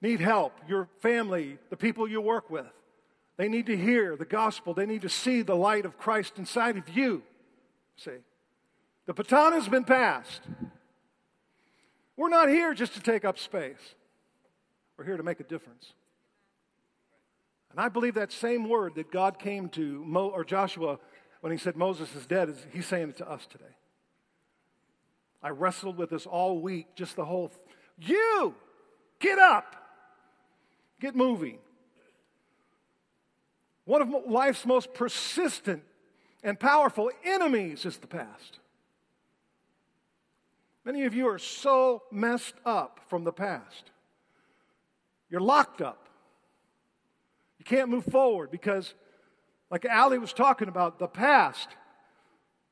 [0.00, 0.52] need help.
[0.68, 2.70] Your family, the people you work with,
[3.36, 4.72] they need to hear the gospel.
[4.72, 7.22] They need to see the light of Christ inside of you.
[7.96, 8.18] See,
[9.06, 10.42] the baton has been passed.
[12.16, 13.94] We're not here just to take up space.
[14.96, 15.92] We're here to make a difference.
[17.70, 20.98] And I believe that same word that God came to Mo, or Joshua
[21.42, 23.64] when he said Moses is dead, is, he's saying it to us today.
[25.42, 27.52] I wrestled with this all week, just the whole,
[27.98, 28.54] you,
[29.20, 29.76] get up,
[31.00, 31.58] get moving.
[33.86, 35.82] One of life's most persistent
[36.42, 38.58] and powerful enemies is the past.
[40.84, 43.90] Many of you are so messed up from the past.
[45.30, 46.08] You're locked up.
[47.58, 48.94] You can't move forward because,
[49.70, 51.68] like Allie was talking about, the past,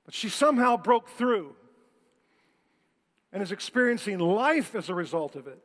[0.04, 1.54] but she somehow broke through
[3.32, 5.60] and is experiencing life as a result of it.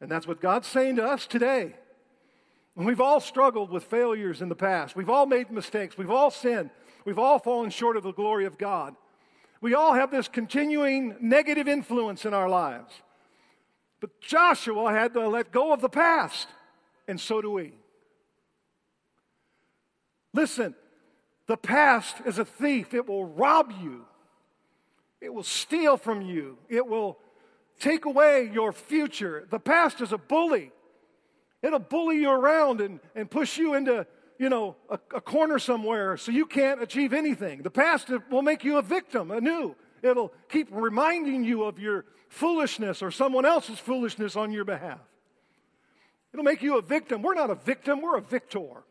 [0.00, 1.74] And that's what God's saying to us today.
[2.76, 4.96] We've all struggled with failures in the past.
[4.96, 5.96] We've all made mistakes.
[5.96, 6.70] We've all sinned.
[7.04, 8.96] We've all fallen short of the glory of God.
[9.60, 12.92] We all have this continuing negative influence in our lives.
[14.00, 16.48] But Joshua had to let go of the past,
[17.08, 17.72] and so do we.
[20.34, 20.74] Listen,
[21.46, 22.92] the past is a thief.
[22.92, 24.04] It will rob you,
[25.22, 27.18] it will steal from you, it will
[27.80, 29.46] take away your future.
[29.48, 30.72] The past is a bully.
[31.64, 34.06] It'll bully you around and, and push you into,
[34.38, 37.62] you know, a, a corner somewhere so you can't achieve anything.
[37.62, 39.74] The past will make you a victim anew.
[40.02, 45.00] It'll keep reminding you of your foolishness or someone else's foolishness on your behalf.
[46.34, 47.22] It'll make you a victim.
[47.22, 48.84] We're not a victim, we're a victor.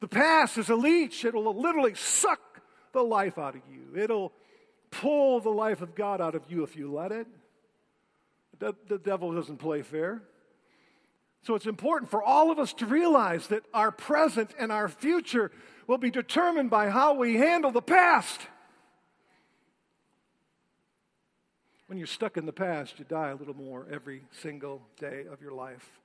[0.00, 1.22] The past is a leech.
[1.26, 2.40] It'll literally suck
[2.94, 4.00] the life out of you.
[4.02, 4.32] It'll
[4.90, 7.26] pull the life of God out of you if you let it.
[8.58, 10.22] The, the devil doesn't play fair.
[11.42, 15.50] So it's important for all of us to realize that our present and our future
[15.88, 18.40] will be determined by how we handle the past.
[21.86, 25.42] When you're stuck in the past, you die a little more every single day of
[25.42, 26.00] your life.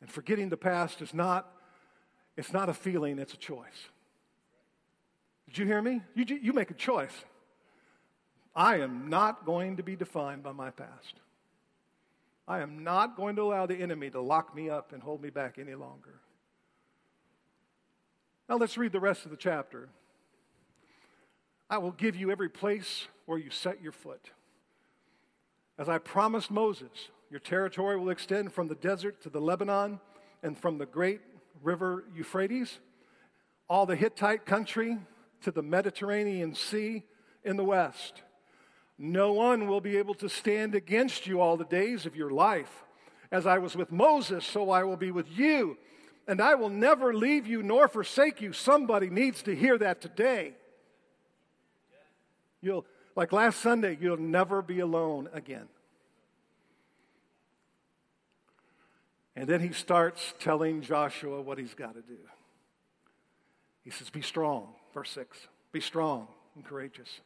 [0.00, 1.52] And forgetting the past is not,
[2.36, 3.90] it's not a feeling, it's a choice.
[5.46, 6.00] Did you hear me?
[6.14, 7.12] You, you make a choice.
[8.54, 11.20] I am not going to be defined by my past.
[12.48, 15.30] I am not going to allow the enemy to lock me up and hold me
[15.30, 16.20] back any longer.
[18.48, 19.88] Now let's read the rest of the chapter.
[21.68, 24.30] I will give you every place where you set your foot.
[25.78, 29.98] As I promised Moses, your territory will extend from the desert to the Lebanon
[30.44, 31.20] and from the great
[31.62, 32.78] river Euphrates,
[33.68, 34.98] all the Hittite country
[35.42, 37.02] to the Mediterranean Sea
[37.44, 38.22] in the west.
[38.98, 42.84] No one will be able to stand against you all the days of your life.
[43.30, 45.76] As I was with Moses, so I will be with you.
[46.28, 48.52] And I will never leave you nor forsake you.
[48.52, 50.54] Somebody needs to hear that today.
[52.62, 55.68] You'll, like last Sunday, you'll never be alone again.
[59.36, 62.18] And then he starts telling Joshua what he's got to do.
[63.84, 65.36] He says, Be strong, verse 6.
[65.72, 67.20] Be strong and courageous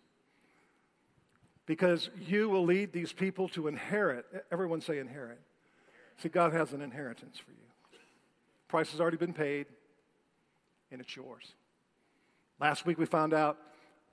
[1.70, 4.26] because you will lead these people to inherit.
[4.50, 5.38] Everyone say inherit.
[6.20, 8.00] See, God has an inheritance for you.
[8.66, 9.66] Price has already been paid,
[10.90, 11.44] and it's yours.
[12.58, 13.56] Last week we found out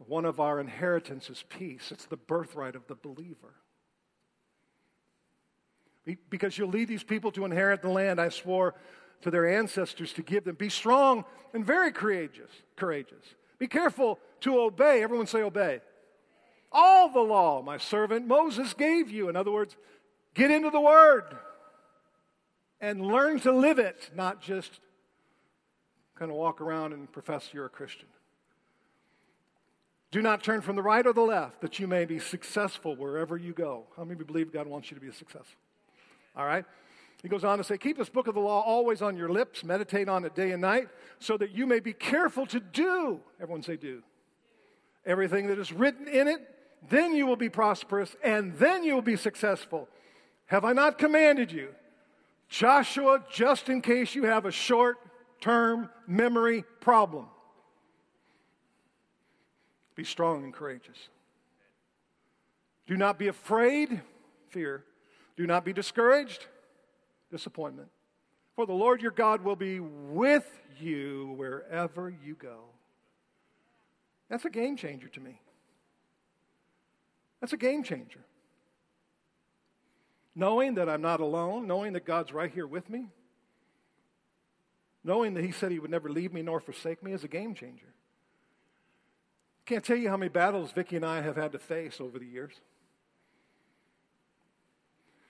[0.06, 1.92] one of our inheritance is peace.
[1.92, 3.56] It's the birthright of the believer.
[6.30, 8.76] Because you'll lead these people to inherit the land I swore
[9.22, 10.58] to their ancestors to give them.
[10.58, 12.52] Be strong and very courageous.
[12.76, 13.26] Courageous.
[13.58, 15.02] Be careful to obey.
[15.02, 15.82] Everyone say obey
[16.72, 19.30] all the law my servant Moses gave you.
[19.30, 19.76] In other words,
[20.34, 21.36] get into the Word
[22.80, 24.80] and learn to live it, not just
[26.16, 28.08] kind of walk around and profess you're a Christian.
[30.10, 33.36] Do not turn from the right or the left, that you may be successful wherever
[33.38, 33.86] you go.
[33.98, 35.60] How many believe God wants you to be successful?
[36.36, 36.66] All right?
[37.22, 39.64] He goes on to say, Keep this book of the law always on your lips,
[39.64, 40.88] meditate on it day and night,
[41.20, 43.20] so that you may be careful to do.
[43.42, 44.04] Everyone say, do.
[45.06, 46.40] Everything that is written in it
[46.90, 49.88] then you will be prosperous, and then you will be successful.
[50.48, 51.70] Have I not commanded you?
[52.50, 54.98] Joshua, just in case you have a short
[55.42, 57.28] term memory problem,
[59.96, 61.10] be strong and courageous.
[62.86, 64.02] Do not be afraid,
[64.50, 64.86] fear.
[65.36, 66.48] Do not be discouraged,
[67.30, 67.90] disappointment.
[68.56, 70.50] For the Lord your God will be with
[70.80, 72.62] you wherever you go.
[74.30, 75.42] That's a game changer to me.
[77.40, 78.22] That's a game changer.
[80.36, 83.08] Knowing that I'm not alone, knowing that God's right here with me,
[85.04, 87.54] knowing that He said He would never leave me nor forsake me is a game
[87.54, 87.94] changer.
[89.66, 92.26] Can't tell you how many battles Vicki and I have had to face over the
[92.26, 92.54] years.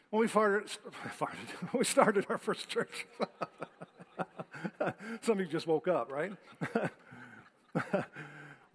[0.09, 0.77] When we farted,
[1.19, 3.07] farted we started our first church.
[5.21, 6.31] Some of you just woke up, right?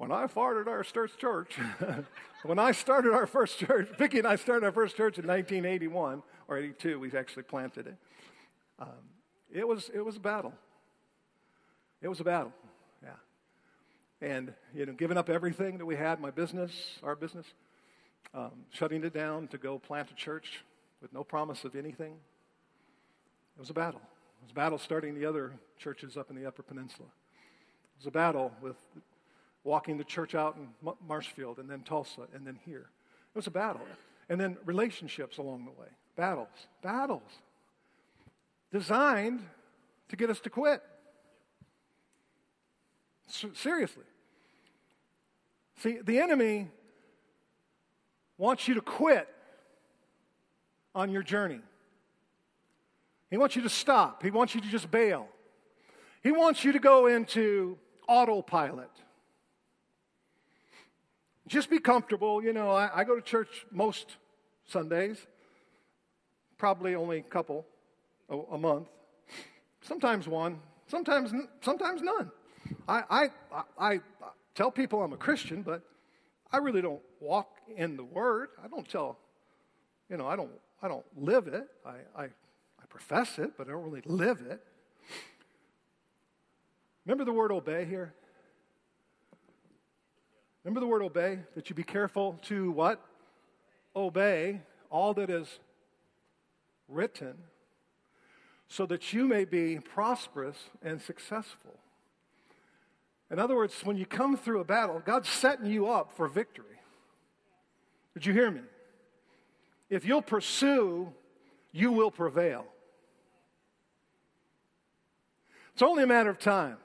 [0.02, 1.56] When I started our first church,
[2.42, 6.24] when I started our first church, Vicki and I started our first church in 1981
[6.48, 6.98] or 82.
[6.98, 7.96] We actually planted it.
[8.80, 8.88] Um,
[9.54, 10.54] it was it was a battle.
[12.00, 12.52] It was a battle,
[13.00, 13.10] yeah.
[14.20, 16.72] And you know, giving up everything that we had, my business,
[17.04, 17.46] our business,
[18.34, 20.64] um, shutting it down to go plant a church
[21.00, 22.14] with no promise of anything.
[23.56, 24.00] It was a battle.
[24.00, 27.06] It was a battle starting the other churches up in the Upper Peninsula.
[27.06, 28.74] It was a battle with
[29.64, 30.68] walking the church out in
[31.06, 32.90] Marshfield and then Tulsa and then here.
[33.34, 33.82] It was a battle.
[34.28, 35.88] And then relationships along the way.
[36.16, 36.48] Battles.
[36.82, 37.22] Battles.
[38.70, 39.40] Designed
[40.08, 40.82] to get us to quit.
[43.26, 44.04] seriously.
[45.78, 46.68] See, the enemy
[48.38, 49.28] wants you to quit
[50.94, 51.60] on your journey.
[53.30, 54.22] He wants you to stop.
[54.22, 55.26] He wants you to just bail.
[56.22, 58.90] He wants you to go into autopilot.
[61.46, 62.42] Just be comfortable.
[62.42, 64.16] You know, I, I go to church most
[64.66, 65.18] Sundays,
[66.58, 67.66] probably only a couple
[68.28, 68.88] a, a month,
[69.82, 72.30] sometimes one, sometimes, sometimes none.
[72.88, 74.00] I, I, I, I
[74.54, 75.82] tell people I'm a Christian, but
[76.50, 78.50] I really don't walk in the Word.
[78.62, 79.18] I don't tell,
[80.08, 80.50] you know, I don't,
[80.82, 81.66] I don't live it.
[81.84, 84.60] I, I, I profess it, but I don't really live it.
[87.04, 88.14] Remember the word obey here?
[90.64, 91.40] Remember the word obey?
[91.54, 93.04] That you be careful to what?
[93.94, 94.60] Obey
[94.90, 95.58] all that is
[96.88, 97.34] written
[98.68, 101.78] so that you may be prosperous and successful.
[103.30, 106.80] In other words, when you come through a battle, God's setting you up for victory.
[108.14, 108.60] Did you hear me?
[109.90, 111.12] If you'll pursue,
[111.70, 112.66] you will prevail.
[115.72, 116.76] It's only a matter of time.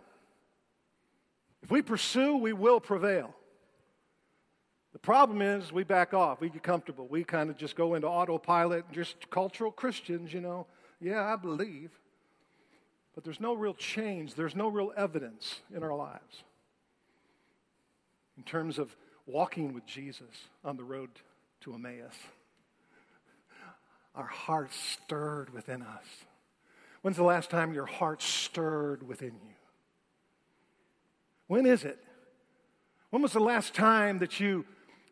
[1.61, 3.33] If we pursue, we will prevail.
[4.97, 6.41] The problem is we back off.
[6.41, 7.05] We get comfortable.
[7.07, 10.65] We kind of just go into autopilot, just cultural Christians, you know.
[10.99, 11.91] Yeah, I believe.
[13.13, 16.43] But there's no real change, there's no real evidence in our lives
[18.37, 18.95] in terms of
[19.27, 21.11] walking with Jesus on the road
[21.61, 22.15] to Emmaus.
[24.15, 26.05] Our hearts stirred within us.
[27.03, 29.53] When's the last time your heart stirred within you?
[31.45, 31.99] When is it?
[33.11, 34.65] When was the last time that you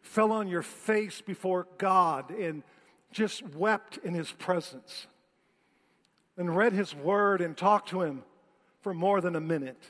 [0.05, 2.63] fell on your face before God and
[3.11, 5.07] just wept in His presence
[6.37, 8.23] and read His Word and talked to Him
[8.81, 9.81] for more than a minute?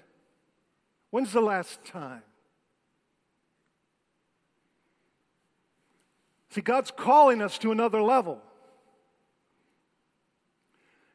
[1.11, 2.23] When's the last time?
[6.49, 8.41] See, God's calling us to another level.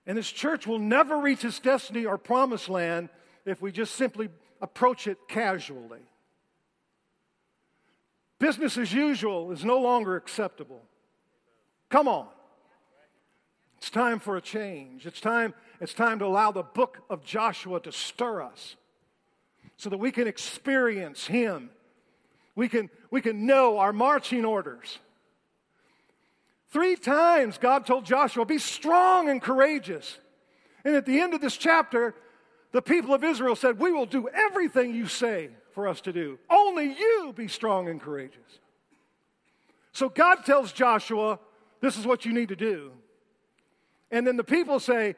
[0.06, 3.08] And this church will never reach its destiny or promised land
[3.46, 4.28] if we just simply
[4.60, 6.00] approach it casually.
[8.40, 10.82] Business as usual is no longer acceptable.
[11.90, 12.26] Come on.
[13.76, 15.06] It's time for a change.
[15.06, 18.76] It's time, it's time to allow the book of Joshua to stir us
[19.76, 21.70] so that we can experience Him.
[22.56, 24.98] We can, we can know our marching orders.
[26.70, 30.18] Three times God told Joshua, Be strong and courageous.
[30.82, 32.14] And at the end of this chapter,
[32.72, 35.50] the people of Israel said, We will do everything you say
[35.80, 36.38] for us to do.
[36.50, 38.58] Only you be strong and courageous.
[39.92, 41.38] So God tells Joshua,
[41.80, 42.92] This is what you need to do.
[44.10, 45.16] And then the people say,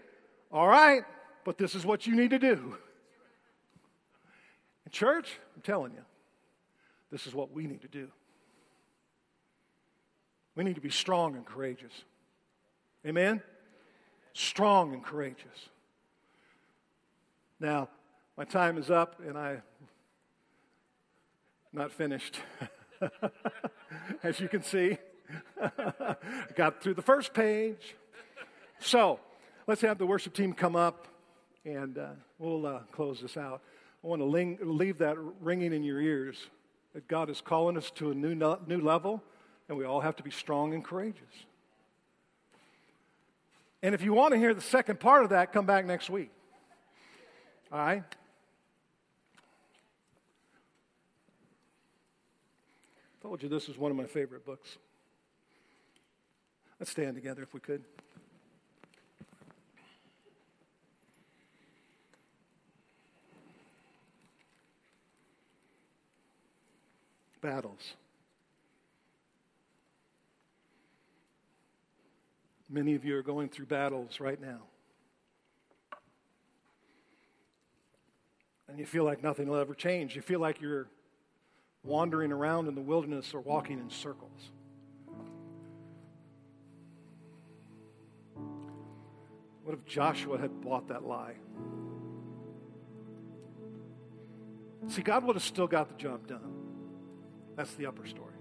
[0.53, 1.03] All right,
[1.45, 2.55] but this is what you need to do.
[4.87, 6.05] In church, I'm telling you,
[7.11, 8.07] this is what we need to do.
[10.55, 12.05] We need to be strong and courageous.
[13.05, 13.43] Amen?
[14.33, 15.71] Strong and courageous.
[17.59, 17.89] Now,
[18.37, 19.63] my time is up and I'm
[21.73, 22.37] not finished.
[24.23, 24.99] As you can see,
[25.61, 26.17] I
[26.57, 27.95] got through the first page.
[28.79, 29.21] So,
[29.67, 31.09] let's have the worship team come up
[31.65, 32.09] and uh,
[32.39, 33.63] we'll uh, close this out.
[34.05, 36.37] I want to ling- leave that ringing in your ears
[36.93, 39.23] that God is calling us to a new, no- new level
[39.69, 41.47] and we all have to be strong and courageous.
[43.83, 46.31] And if you want to hear the second part of that, come back next week.
[47.73, 48.05] All right?
[53.23, 54.79] Told you this is one of my favorite books.
[56.81, 57.85] Let's stand together if we could.
[67.41, 67.95] Battles.
[72.69, 74.63] Many of you are going through battles right now.
[78.67, 80.17] And you feel like nothing will ever change.
[80.17, 80.89] You feel like you're
[81.85, 84.51] wandering around in the wilderness or walking in circles.
[89.65, 91.35] What if Joshua had bought that lie?
[94.89, 96.53] See, God would have still got the job done.
[97.57, 98.35] That's the upper story.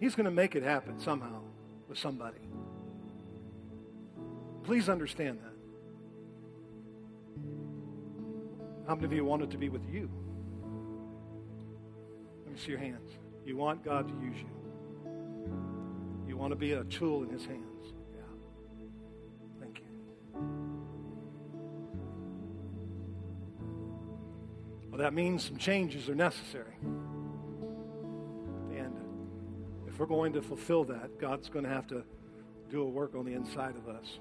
[0.00, 1.40] He's going to make it happen somehow
[1.88, 2.40] with somebody.
[4.62, 5.50] Please understand that.
[8.86, 10.10] How many of you want it to be with you?
[12.56, 13.10] See your hands.
[13.44, 14.48] You want God to use you.
[16.26, 17.92] You want to be a tool in his hands.
[18.14, 18.22] Yeah.
[19.60, 19.86] Thank you.
[24.88, 26.76] Well, that means some changes are necessary.
[28.72, 28.96] And
[29.86, 32.02] if we're going to fulfill that, God's going to have to
[32.70, 34.20] do a work on the inside of us.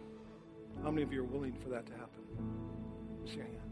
[0.83, 2.19] How many of you are willing for that to happen?
[3.25, 3.62] See your.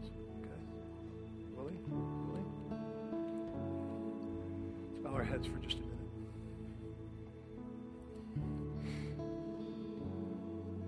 [5.22, 5.92] Our heads for just a minute.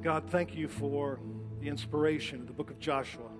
[0.02, 1.20] God, thank you for
[1.60, 3.30] the inspiration of the book of Joshua.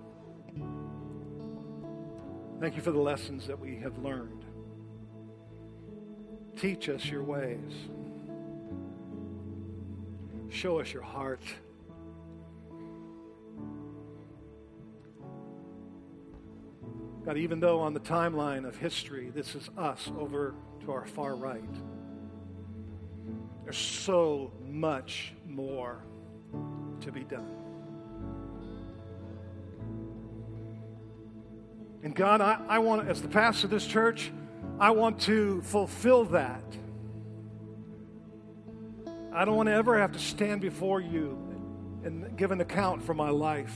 [2.61, 4.45] Thank you for the lessons that we have learned.
[6.55, 7.73] Teach us your ways.
[10.47, 11.43] Show us your heart.
[17.25, 21.35] God, even though on the timeline of history, this is us over to our far
[21.35, 21.63] right,
[23.63, 26.03] there's so much more
[27.01, 27.49] to be done.
[32.03, 34.31] And God, I, I want, as the pastor of this church,
[34.79, 36.63] I want to fulfill that.
[39.33, 41.39] I don't want to ever have to stand before you
[42.03, 43.75] and give an account for my life.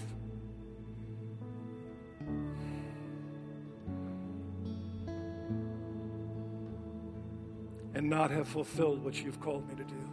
[8.00, 10.10] And not have fulfilled what you've called me to do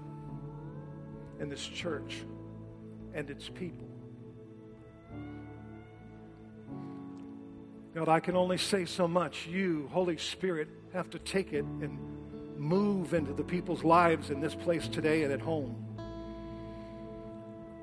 [1.39, 2.25] in this church
[3.15, 3.87] and its people.
[7.95, 9.47] God, I can only say so much.
[9.47, 11.97] You, Holy Spirit, have to take it and
[12.59, 15.77] move into the people's lives in this place today and at home.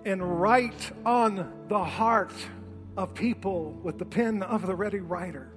[0.03, 2.33] And write on the heart
[2.97, 5.53] of people with the pen of the ready writer.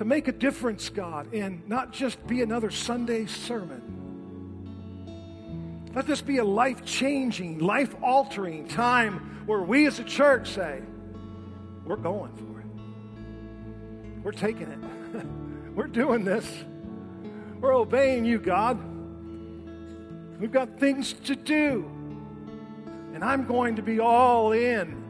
[0.00, 4.00] To make a difference, God, and not just be another Sunday sermon
[5.94, 10.80] let this be a life changing, life altering time where we as a church say,
[11.84, 12.66] we're going for it.
[14.22, 14.78] We're taking it.
[15.74, 16.48] we're doing this.
[17.60, 18.78] We're obeying you, God.
[20.38, 21.90] We've got things to do.
[23.12, 25.02] And I'm going to be all in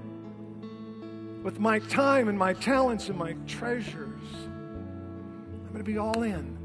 [1.43, 4.19] with my time and my talents and my treasures.
[5.81, 6.59] Going to be all in.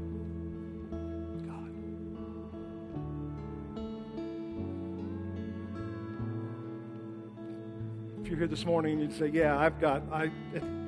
[8.20, 10.30] If you're here this morning and you say, "Yeah, I've got," I,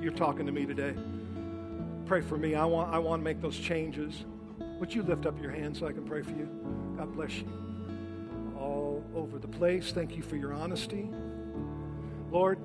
[0.03, 0.95] you're talking to me today.
[2.05, 2.55] Pray for me.
[2.55, 4.27] I want, I want to make those changes.
[4.79, 6.51] Would you lift up your hand so I can pray for you?
[6.99, 7.51] God bless you.
[8.59, 9.91] All over the place.
[9.91, 11.09] Thank you for your honesty,
[12.31, 12.59] Lord.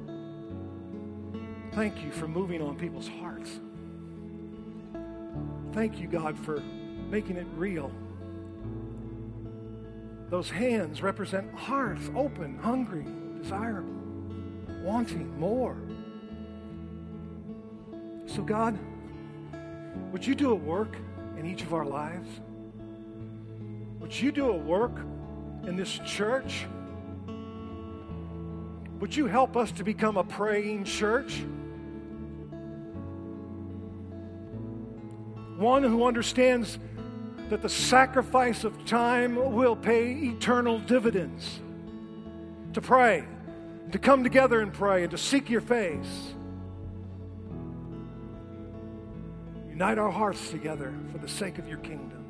[1.72, 3.62] Thank you for moving on people's hearts.
[5.74, 6.62] Thank you, God, for
[7.10, 7.92] making it real.
[10.30, 13.06] Those hands represent hearts open, hungry,
[13.42, 14.04] desirable
[14.84, 15.78] wanting more.
[18.26, 18.78] So, God,
[20.12, 20.98] would you do a work
[21.38, 22.28] in each of our lives?
[24.00, 25.00] Would you do a work
[25.66, 26.68] in this church?
[29.00, 31.46] Would you help us to become a praying church?
[35.58, 36.80] One who understands
[37.50, 41.60] that the sacrifice of time will pay eternal dividends.
[42.74, 43.26] To pray
[43.94, 46.34] to come together and pray and to seek your face.
[49.70, 52.24] Unite our hearts together for the sake of your kingdom.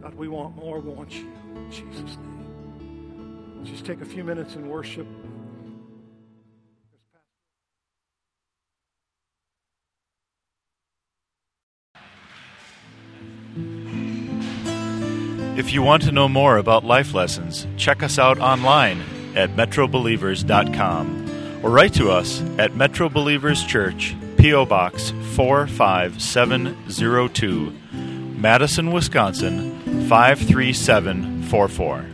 [0.00, 0.80] God, we want more.
[0.80, 1.30] We want you.
[1.56, 3.60] In Jesus' name.
[3.64, 5.06] Just take a few minutes and worship.
[15.74, 19.02] You want to know more about life lessons, check us out online
[19.34, 24.66] at metrobelievers.com or write to us at Metro Believers Church, P.O.
[24.66, 27.72] Box 45702,
[28.36, 32.13] Madison, Wisconsin 53744.